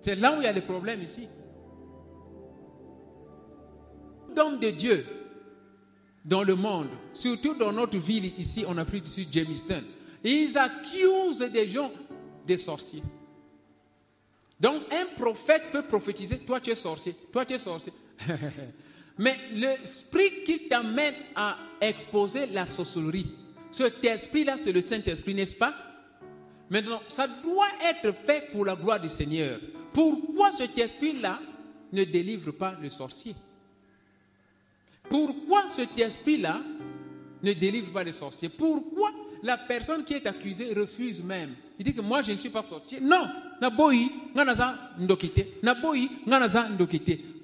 C'est 0.00 0.16
là 0.16 0.36
où 0.36 0.40
il 0.40 0.44
y 0.44 0.46
a 0.46 0.52
des 0.52 0.62
problèmes 0.62 1.02
ici 1.02 1.28
d'hommes 4.34 4.58
de 4.58 4.70
Dieu 4.70 5.06
dans 6.24 6.42
le 6.42 6.54
monde, 6.54 6.88
surtout 7.12 7.54
dans 7.54 7.72
notre 7.72 7.98
ville 7.98 8.32
ici 8.38 8.64
en 8.64 8.76
Afrique 8.78 9.04
du 9.04 9.10
Sud, 9.10 9.32
Jamestown, 9.32 9.84
ils 10.22 10.56
accusent 10.56 11.50
des 11.52 11.66
gens 11.66 11.90
des 12.46 12.58
sorciers. 12.58 13.02
Donc 14.58 14.82
un 14.92 15.06
prophète 15.16 15.64
peut 15.72 15.82
prophétiser, 15.82 16.38
toi 16.38 16.60
tu 16.60 16.70
es 16.70 16.74
sorcier, 16.74 17.14
toi 17.32 17.46
tu 17.46 17.54
es 17.54 17.58
sorcier. 17.58 17.92
Mais 19.18 19.36
l'esprit 19.52 20.42
qui 20.44 20.68
t'amène 20.68 21.14
à 21.34 21.56
exposer 21.80 22.46
la 22.46 22.66
sorcellerie, 22.66 23.34
cet 23.70 24.04
esprit-là, 24.04 24.56
c'est 24.56 24.72
le 24.72 24.80
Saint-Esprit, 24.80 25.34
n'est-ce 25.34 25.56
pas? 25.56 25.74
Maintenant, 26.68 27.00
ça 27.08 27.26
doit 27.28 27.68
être 27.82 28.12
fait 28.12 28.50
pour 28.50 28.64
la 28.64 28.74
gloire 28.74 29.00
du 29.00 29.08
Seigneur. 29.08 29.60
Pourquoi 29.92 30.52
cet 30.52 30.78
esprit-là 30.78 31.40
ne 31.92 32.04
délivre 32.04 32.52
pas 32.52 32.76
le 32.80 32.90
sorcier? 32.90 33.34
Pourquoi 35.08 35.66
cet 35.66 35.98
esprit-là 35.98 36.62
ne 37.42 37.52
délivre 37.52 37.92
pas 37.92 38.04
les 38.04 38.12
sorciers 38.12 38.48
Pourquoi 38.48 39.10
la 39.42 39.56
personne 39.56 40.04
qui 40.04 40.14
est 40.14 40.26
accusée 40.26 40.72
refuse 40.74 41.22
même? 41.22 41.54
Il 41.78 41.84
dit 41.84 41.94
que 41.94 42.00
moi 42.00 42.22
je 42.22 42.32
ne 42.32 42.36
suis 42.36 42.50
pas 42.50 42.62
sorcier. 42.62 43.00
Non, 43.00 43.28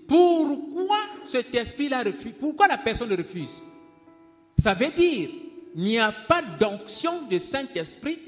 Pourquoi 0.06 0.98
cet 1.24 1.54
esprit-là 1.54 2.02
refuse 2.04 2.34
Pourquoi 2.38 2.68
la 2.68 2.78
personne 2.78 3.12
refuse? 3.12 3.62
Ça 4.58 4.74
veut 4.74 4.92
dire 4.92 5.30
il 5.76 5.82
n'y 5.82 5.98
a 5.98 6.10
pas 6.10 6.40
d'onction 6.40 7.26
de 7.28 7.36
Saint-Esprit. 7.36 8.18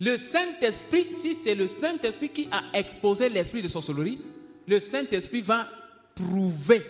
Le 0.00 0.16
Saint-Esprit, 0.16 1.08
si 1.12 1.34
c'est 1.34 1.54
le 1.54 1.66
Saint-Esprit 1.66 2.30
qui 2.30 2.48
a 2.50 2.62
exposé 2.72 3.28
l'esprit 3.28 3.60
de 3.60 3.68
sorcellerie, 3.68 4.18
le 4.66 4.80
Saint-Esprit 4.80 5.42
va 5.42 5.66
prouver 6.14 6.82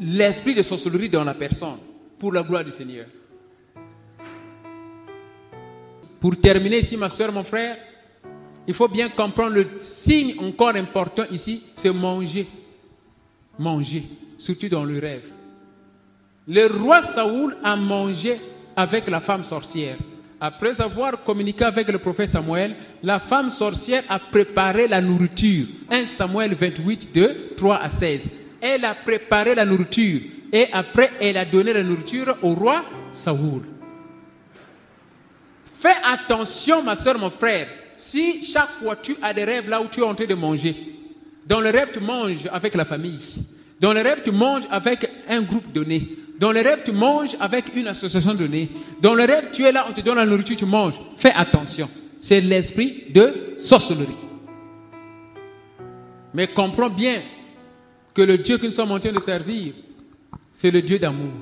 l'esprit 0.00 0.54
de 0.54 0.62
sorcellerie 0.62 1.08
dans 1.08 1.24
la 1.24 1.34
personne 1.34 1.78
pour 2.20 2.32
la 2.32 2.44
gloire 2.44 2.64
du 2.64 2.70
Seigneur. 2.70 3.06
Pour 6.20 6.40
terminer 6.40 6.78
ici, 6.78 6.96
ma 6.96 7.08
soeur, 7.08 7.32
mon 7.32 7.42
frère, 7.44 7.76
il 8.66 8.74
faut 8.74 8.88
bien 8.88 9.08
comprendre 9.08 9.54
le 9.56 9.66
signe 9.76 10.36
encore 10.38 10.76
important 10.76 11.24
ici, 11.32 11.64
c'est 11.74 11.92
manger. 11.92 12.46
Manger, 13.58 14.04
surtout 14.38 14.68
dans 14.68 14.84
le 14.84 15.00
rêve. 15.00 15.32
Le 16.46 16.66
roi 16.66 17.02
Saoul 17.02 17.56
a 17.62 17.74
mangé 17.74 18.38
avec 18.76 19.08
la 19.08 19.20
femme 19.20 19.44
sorcière. 19.44 19.96
Après 20.40 20.80
avoir 20.80 21.22
communiqué 21.22 21.64
avec 21.64 21.88
le 21.88 21.98
prophète 21.98 22.28
Samuel, 22.28 22.74
la 23.02 23.18
femme 23.18 23.50
sorcière 23.50 24.02
a 24.08 24.18
préparé 24.18 24.88
la 24.88 25.00
nourriture. 25.00 25.66
1 25.90 26.04
Samuel 26.04 26.54
28, 26.54 27.10
2, 27.14 27.54
3 27.56 27.76
à 27.76 27.88
16 27.88 28.30
elle 28.64 28.86
a 28.86 28.94
préparé 28.94 29.54
la 29.54 29.66
nourriture 29.66 30.22
et 30.50 30.68
après 30.72 31.12
elle 31.20 31.36
a 31.36 31.44
donné 31.44 31.74
la 31.74 31.82
nourriture 31.82 32.34
au 32.40 32.54
roi 32.54 32.82
Saoul. 33.12 33.60
Fais 35.66 35.96
attention, 36.02 36.82
ma 36.82 36.96
soeur, 36.96 37.18
mon 37.18 37.28
frère. 37.28 37.68
Si 37.94 38.40
chaque 38.40 38.70
fois 38.70 38.96
tu 38.96 39.16
as 39.20 39.34
des 39.34 39.44
rêves 39.44 39.68
là 39.68 39.82
où 39.82 39.88
tu 39.88 40.00
es 40.00 40.02
en 40.02 40.14
train 40.14 40.24
de 40.24 40.34
manger, 40.34 40.74
dans 41.46 41.60
le 41.60 41.68
rêve 41.68 41.90
tu 41.92 42.00
manges 42.00 42.48
avec 42.50 42.74
la 42.74 42.86
famille, 42.86 43.44
dans 43.84 43.92
le 43.92 44.00
rêve 44.00 44.22
tu 44.24 44.30
manges 44.30 44.62
avec 44.70 45.06
un 45.28 45.42
groupe 45.42 45.70
donné, 45.70 46.16
dans 46.38 46.52
le 46.52 46.62
rêve 46.62 46.80
tu 46.86 46.90
manges 46.90 47.36
avec 47.38 47.66
une 47.76 47.86
association 47.86 48.32
donnée, 48.32 48.70
dans 49.02 49.14
le 49.14 49.24
rêve 49.24 49.50
tu 49.52 49.62
es 49.62 49.72
là, 49.72 49.84
on 49.86 49.92
te 49.92 50.00
donne 50.00 50.16
la 50.16 50.24
nourriture, 50.24 50.56
tu 50.56 50.64
manges. 50.64 50.98
Fais 51.18 51.34
attention. 51.34 51.86
C'est 52.18 52.40
l'esprit 52.40 53.12
de 53.12 53.56
sorcellerie. 53.58 54.16
Mais 56.32 56.46
comprends 56.46 56.88
bien 56.88 57.20
que 58.14 58.22
le 58.22 58.38
Dieu 58.38 58.56
que 58.56 58.64
nous 58.64 58.72
sommes 58.72 58.90
en 58.90 58.98
train 58.98 59.12
de 59.12 59.20
servir, 59.20 59.74
c'est 60.50 60.70
le 60.70 60.80
Dieu 60.80 60.98
d'amour 60.98 61.34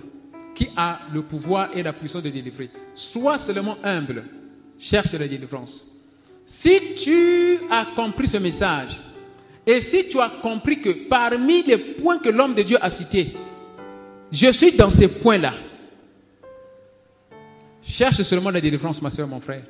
qui 0.52 0.68
a 0.76 0.98
le 1.14 1.22
pouvoir 1.22 1.68
et 1.76 1.84
la 1.84 1.92
puissance 1.92 2.24
de 2.24 2.30
délivrer. 2.30 2.70
Sois 2.92 3.38
seulement 3.38 3.76
humble, 3.84 4.24
cherche 4.76 5.12
la 5.12 5.28
délivrance. 5.28 5.86
Si 6.44 6.94
tu 6.96 7.60
as 7.70 7.86
compris 7.94 8.26
ce 8.26 8.38
message, 8.38 9.00
et 9.66 9.80
si 9.80 10.08
tu 10.08 10.20
as 10.20 10.30
compris 10.42 10.80
que 10.80 11.08
parmi 11.08 11.62
les 11.62 11.78
points 11.78 12.18
que 12.18 12.28
l'homme 12.28 12.54
de 12.54 12.62
Dieu 12.62 12.78
a 12.80 12.90
cités, 12.90 13.32
je 14.30 14.50
suis 14.50 14.72
dans 14.72 14.90
ces 14.90 15.08
points-là, 15.08 15.52
cherche 17.80 18.22
seulement 18.22 18.50
la 18.50 18.60
délivrance, 18.60 19.02
ma 19.02 19.10
soeur, 19.10 19.28
mon 19.28 19.40
frère. 19.40 19.62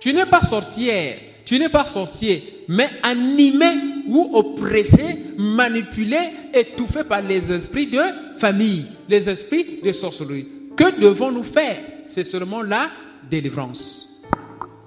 Tu 0.00 0.12
n'es 0.12 0.26
pas 0.26 0.40
sorcière, 0.40 1.18
tu 1.44 1.58
n'es 1.58 1.68
pas 1.68 1.84
sorcier, 1.84 2.64
mais 2.68 2.88
animé 3.02 3.66
ou 4.08 4.30
oppressé, 4.32 5.18
manipulé, 5.36 6.18
étouffé 6.54 7.04
par 7.04 7.20
les 7.22 7.52
esprits 7.52 7.86
de 7.86 8.00
famille, 8.36 8.86
les 9.08 9.28
esprits 9.28 9.80
de 9.84 9.92
sorcellerie. 9.92 10.48
Que 10.76 10.98
devons-nous 10.98 11.44
faire? 11.44 11.78
C'est 12.06 12.24
seulement 12.24 12.62
la 12.62 12.90
délivrance. 13.28 14.22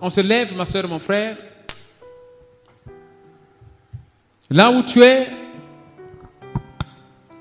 On 0.01 0.09
se 0.09 0.21
lève, 0.21 0.55
ma 0.57 0.65
soeur, 0.65 0.87
mon 0.87 0.99
frère. 0.99 1.37
Là 4.53 4.69
où 4.69 4.83
tu 4.83 5.01
es, 5.01 5.29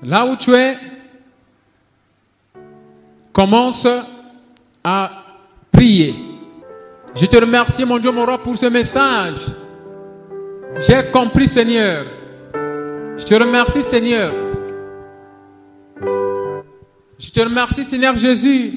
là 0.01 0.25
où 0.25 0.35
tu 0.35 0.51
es, 0.51 0.75
commence 3.31 3.87
à 4.83 5.11
prier. 5.71 6.15
Je 7.15 7.27
te 7.27 7.37
remercie, 7.37 7.85
mon 7.85 7.99
Dieu, 7.99 8.11
mon 8.11 8.25
roi, 8.25 8.41
pour 8.41 8.57
ce 8.57 8.65
message. 8.65 9.45
J'ai 10.79 11.11
compris, 11.11 11.47
Seigneur. 11.47 12.07
Je 13.15 13.23
te 13.23 13.35
remercie, 13.35 13.83
Seigneur. 13.83 14.33
Je 17.19 17.29
te 17.29 17.41
remercie, 17.41 17.85
Seigneur 17.85 18.15
Jésus. 18.15 18.73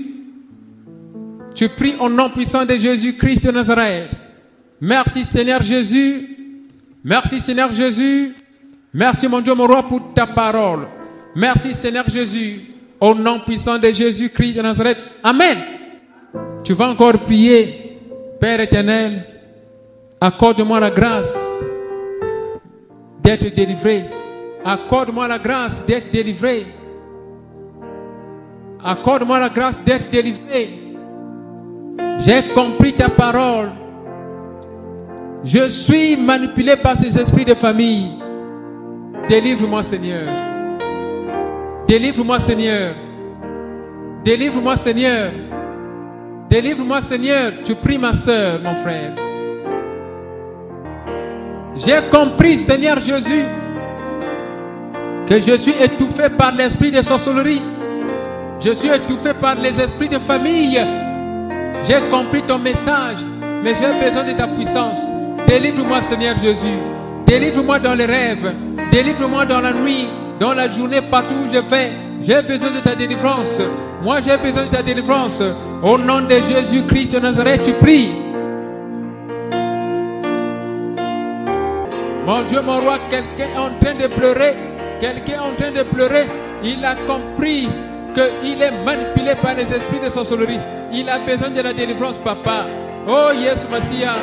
Tu 1.54 1.70
pries 1.70 1.96
au 1.98 2.10
nom 2.10 2.28
puissant 2.28 2.66
de 2.66 2.74
Jésus-Christ 2.74 3.46
de 3.46 3.52
Nazareth. 3.52 4.10
Merci, 4.78 5.24
Seigneur 5.24 5.62
Jésus. 5.62 6.35
Merci, 7.08 7.38
Seigneur 7.38 7.70
Jésus. 7.70 8.34
Merci, 8.92 9.28
mon 9.28 9.40
Dieu, 9.40 9.54
mon 9.54 9.68
roi, 9.68 9.84
pour 9.84 10.12
ta 10.12 10.26
parole. 10.26 10.88
Merci, 11.36 11.72
Seigneur 11.72 12.08
Jésus. 12.08 12.62
Au 12.98 13.14
nom 13.14 13.38
puissant 13.46 13.78
de 13.78 13.88
Jésus-Christ 13.92 14.54
de 14.54 14.62
Nazareth. 14.62 14.98
Amen. 15.22 15.56
Tu 16.64 16.72
vas 16.72 16.88
encore 16.88 17.16
prier. 17.20 18.00
Père 18.40 18.58
éternel, 18.58 19.24
accorde-moi 20.20 20.80
la 20.80 20.90
grâce 20.90 21.64
d'être 23.22 23.54
délivré. 23.54 24.06
Accorde-moi 24.64 25.28
la 25.28 25.38
grâce 25.38 25.86
d'être 25.86 26.10
délivré. 26.10 26.66
Accorde-moi 28.82 29.38
la 29.38 29.48
grâce 29.48 29.80
d'être 29.84 30.10
délivré. 30.10 30.70
J'ai 32.18 32.48
compris 32.52 32.94
ta 32.94 33.08
parole. 33.08 33.70
Je 35.44 35.68
suis 35.68 36.16
manipulé 36.16 36.76
par 36.76 36.96
ces 36.96 37.18
esprits 37.18 37.44
de 37.44 37.54
famille. 37.54 38.10
Délivre-moi, 39.28 39.82
Seigneur. 39.82 40.28
Délivre-moi, 41.86 42.38
Seigneur. 42.40 42.94
Délivre-moi, 44.24 44.76
Seigneur. 44.76 45.32
Délivre-moi, 46.48 47.00
Seigneur. 47.00 47.52
Tu 47.64 47.74
pries 47.74 47.98
ma 47.98 48.12
soeur, 48.12 48.60
mon 48.62 48.74
frère. 48.76 49.12
J'ai 51.76 52.08
compris, 52.10 52.58
Seigneur 52.58 52.98
Jésus, 53.00 53.44
que 55.28 55.38
je 55.38 55.56
suis 55.56 55.74
étouffé 55.80 56.28
par 56.30 56.52
l'esprit 56.52 56.90
de 56.90 57.02
sorcellerie. 57.02 57.62
Je 58.58 58.70
suis 58.70 58.88
étouffé 58.88 59.34
par 59.34 59.56
les 59.56 59.78
esprits 59.80 60.08
de 60.08 60.18
famille. 60.18 60.80
J'ai 61.82 62.08
compris 62.10 62.42
ton 62.42 62.58
message, 62.58 63.18
mais 63.62 63.74
j'ai 63.74 64.00
besoin 64.02 64.24
de 64.24 64.32
ta 64.32 64.48
puissance. 64.48 65.06
Délivre-moi, 65.46 66.02
Seigneur 66.02 66.36
Jésus. 66.36 66.78
Délivre-moi 67.26 67.78
dans 67.78 67.94
les 67.94 68.06
rêves. 68.06 68.52
Délivre-moi 68.90 69.46
dans 69.46 69.60
la 69.60 69.72
nuit, 69.72 70.08
dans 70.38 70.52
la 70.52 70.68
journée, 70.68 71.00
partout 71.10 71.34
où 71.44 71.48
je 71.52 71.58
vais. 71.58 71.92
J'ai 72.20 72.42
besoin 72.42 72.70
de 72.70 72.80
ta 72.80 72.94
délivrance. 72.94 73.60
Moi, 74.02 74.20
j'ai 74.20 74.36
besoin 74.36 74.64
de 74.64 74.68
ta 74.68 74.82
délivrance. 74.82 75.42
Au 75.82 75.98
nom 75.98 76.22
de 76.22 76.34
Jésus-Christ 76.34 77.12
de 77.14 77.20
Nazareth, 77.20 77.62
tu 77.62 77.72
pries. 77.72 78.10
Mon 82.26 82.42
Dieu, 82.42 82.60
mon 82.60 82.80
roi, 82.80 82.98
quelqu'un 83.08 83.54
est 83.54 83.58
en 83.58 83.70
train 83.78 83.94
de 83.94 84.06
pleurer. 84.08 84.56
Quelqu'un 84.98 85.32
est 85.34 85.38
en 85.38 85.54
train 85.56 85.70
de 85.70 85.82
pleurer. 85.84 86.26
Il 86.64 86.84
a 86.84 86.94
compris 87.06 87.68
qu'il 88.14 88.62
est 88.62 88.84
manipulé 88.84 89.34
par 89.40 89.54
les 89.54 89.72
esprits 89.72 90.00
de 90.04 90.10
sorcellerie. 90.10 90.58
Il 90.92 91.08
a 91.08 91.18
besoin 91.20 91.50
de 91.50 91.60
la 91.60 91.72
délivrance, 91.72 92.18
papa. 92.18 92.66
Oh, 93.06 93.30
yes, 93.32 93.68
Messia, 93.70 94.14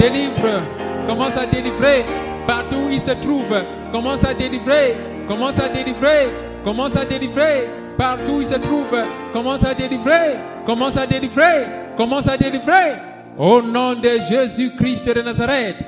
délivre. 0.00 0.62
Commence 1.06 1.36
à 1.36 1.46
délivrer 1.46 2.04
partout 2.46 2.86
où 2.86 2.90
il 2.90 3.00
se 3.00 3.12
trouve. 3.12 3.54
Commence 3.92 4.24
à 4.24 4.34
délivrer. 4.34 4.96
Commence 5.28 5.58
à 5.58 5.68
délivrer. 5.68 6.28
Commence 6.64 6.96
à 6.96 7.04
délivrer 7.04 7.68
partout 7.96 8.32
où 8.32 8.40
il 8.40 8.46
se 8.46 8.54
trouve. 8.54 8.94
Commence 9.32 9.64
à 9.64 9.74
délivrer. 9.74 10.36
Commence 10.64 10.96
à 10.96 11.06
délivrer. 11.06 11.66
Commence 11.96 12.28
à 12.28 12.36
délivrer. 12.36 12.96
Au 13.38 13.60
nom 13.62 13.94
de 13.94 14.18
Jésus-Christ 14.28 15.14
de 15.14 15.22
Nazareth. 15.22 15.84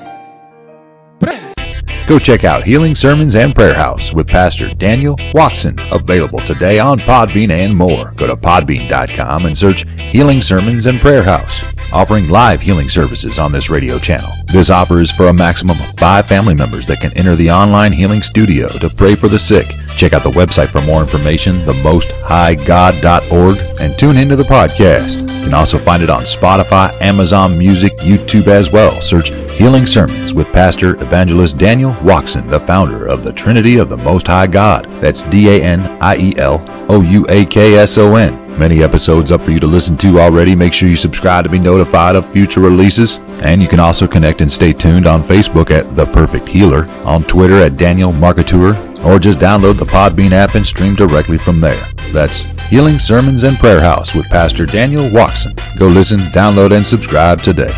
Go 2.09 2.19
check 2.19 2.45
out 2.45 2.65
Healing 2.65 2.95
Sermons 2.95 3.35
and 3.37 3.55
Prayer 3.55 3.75
House 3.75 4.13
with 4.13 4.27
Pastor 4.27 4.75
Daniel 4.75 5.17
Watson, 5.33 5.77
available 5.93 6.41
today 6.41 6.79
on 6.79 6.99
Podbean 6.99 7.51
and 7.51 7.75
more. 7.75 8.13
Go 8.17 8.27
to 8.27 8.37
podbean.com 8.37 9.47
and 9.47 9.57
search 9.57 9.87
Healing 10.11 10.43
Sermons 10.43 10.87
and 10.87 10.99
Prayer 10.99 11.23
House, 11.23 11.63
offering 11.93 12.29
live 12.29 12.61
healing 12.61 12.89
services 12.89 13.39
on 13.39 13.53
this 13.53 13.71
radio 13.71 13.99
channel. 13.99 14.31
This 14.47 14.71
offer 14.71 15.01
is 15.01 15.11
for 15.11 15.29
a 15.29 15.33
maximum 15.33 15.79
of 15.79 15.99
five 15.99 16.27
family 16.27 16.55
members 16.55 16.87
that 16.87 17.01
can 17.01 17.17
enter 17.17 17.37
the 17.37 17.51
online 17.51 17.93
healing 17.93 18.23
studio 18.23 18.69
to 18.69 18.91
pray 18.91 19.15
for 19.15 19.29
the 19.29 19.39
sick. 19.39 19.67
Check 19.97 20.13
out 20.13 20.23
the 20.23 20.31
website 20.31 20.69
for 20.69 20.81
more 20.83 21.03
information, 21.03 21.55
themosthighgod.org, 21.55 23.59
and 23.81 23.99
tune 23.99 24.17
into 24.17 24.37
the 24.37 24.43
podcast. 24.43 25.23
You 25.39 25.45
can 25.45 25.55
also 25.55 25.79
find 25.79 26.03
it 26.03 26.11
on 26.11 26.23
Spotify, 26.23 26.93
Amazon 27.01 27.59
Music, 27.59 27.93
YouTube 27.99 28.49
as 28.49 28.71
well. 28.71 29.01
Search 29.01 29.31
Healing 29.53 29.87
Sermons 29.87 30.35
with 30.35 30.53
Pastor 30.53 30.97
Evangelist 31.03 31.59
Daniel 31.59 31.97
Watson, 32.03 32.49
the 32.49 32.61
founder 32.61 33.07
of 33.07 33.23
the 33.23 33.33
Trinity 33.33 33.79
of 33.79 33.89
the 33.89 33.97
Most 33.97 34.27
High 34.27 34.47
God. 34.47 34.87
That's 35.01 35.23
D 35.25 35.49
A 35.49 35.63
N 35.63 35.81
I 36.01 36.17
E 36.17 36.35
L 36.39 36.65
O 36.89 37.03
U 37.03 37.27
A 37.29 37.45
K 37.45 37.77
S 37.77 37.99
O 37.99 38.17
N. 38.17 38.42
Many 38.59 38.83
episodes 38.83 39.33
up 39.33 39.43
for 39.43 39.51
you 39.51 39.59
to 39.61 39.67
listen 39.67 39.97
to 39.97 40.21
already. 40.21 40.55
Make 40.55 40.73
sure 40.73 40.89
you 40.89 40.97
subscribe 40.97 41.45
to 41.45 41.51
be 41.51 41.59
notified 41.59 42.17
of 42.17 42.31
future 42.31 42.61
releases. 42.61 43.19
And 43.45 43.61
you 43.61 43.67
can 43.67 43.81
also 43.81 44.07
connect 44.07 44.41
and 44.41 44.51
stay 44.51 44.73
tuned 44.73 45.07
on 45.07 45.23
Facebook 45.23 45.71
at 45.71 45.97
The 45.97 46.07
Perfect 46.07 46.47
Healer, 46.47 46.85
on 47.05 47.23
Twitter 47.25 47.57
at 47.57 47.77
Daniel 47.77 48.13
Marketeur, 48.13 49.05
or 49.05 49.19
just 49.19 49.39
download 49.39 49.79
the 49.79 49.87
Podbean 49.87 50.33
app 50.33 50.55
and 50.55 50.67
stream 50.67 50.95
directly 50.95 51.39
from 51.39 51.61
there. 51.61 51.83
That's 52.13 52.43
Healing 52.69 52.99
Sermons 52.99 53.43
and 53.43 53.57
Prayer 53.57 53.81
House 53.81 54.15
with 54.15 54.29
Pastor 54.29 54.67
Daniel 54.67 55.11
Watson. 55.13 55.55
Go 55.79 55.87
listen, 55.87 56.21
download, 56.31 56.77
and 56.77 56.87
subscribe 56.87 57.41
today. 57.41 57.73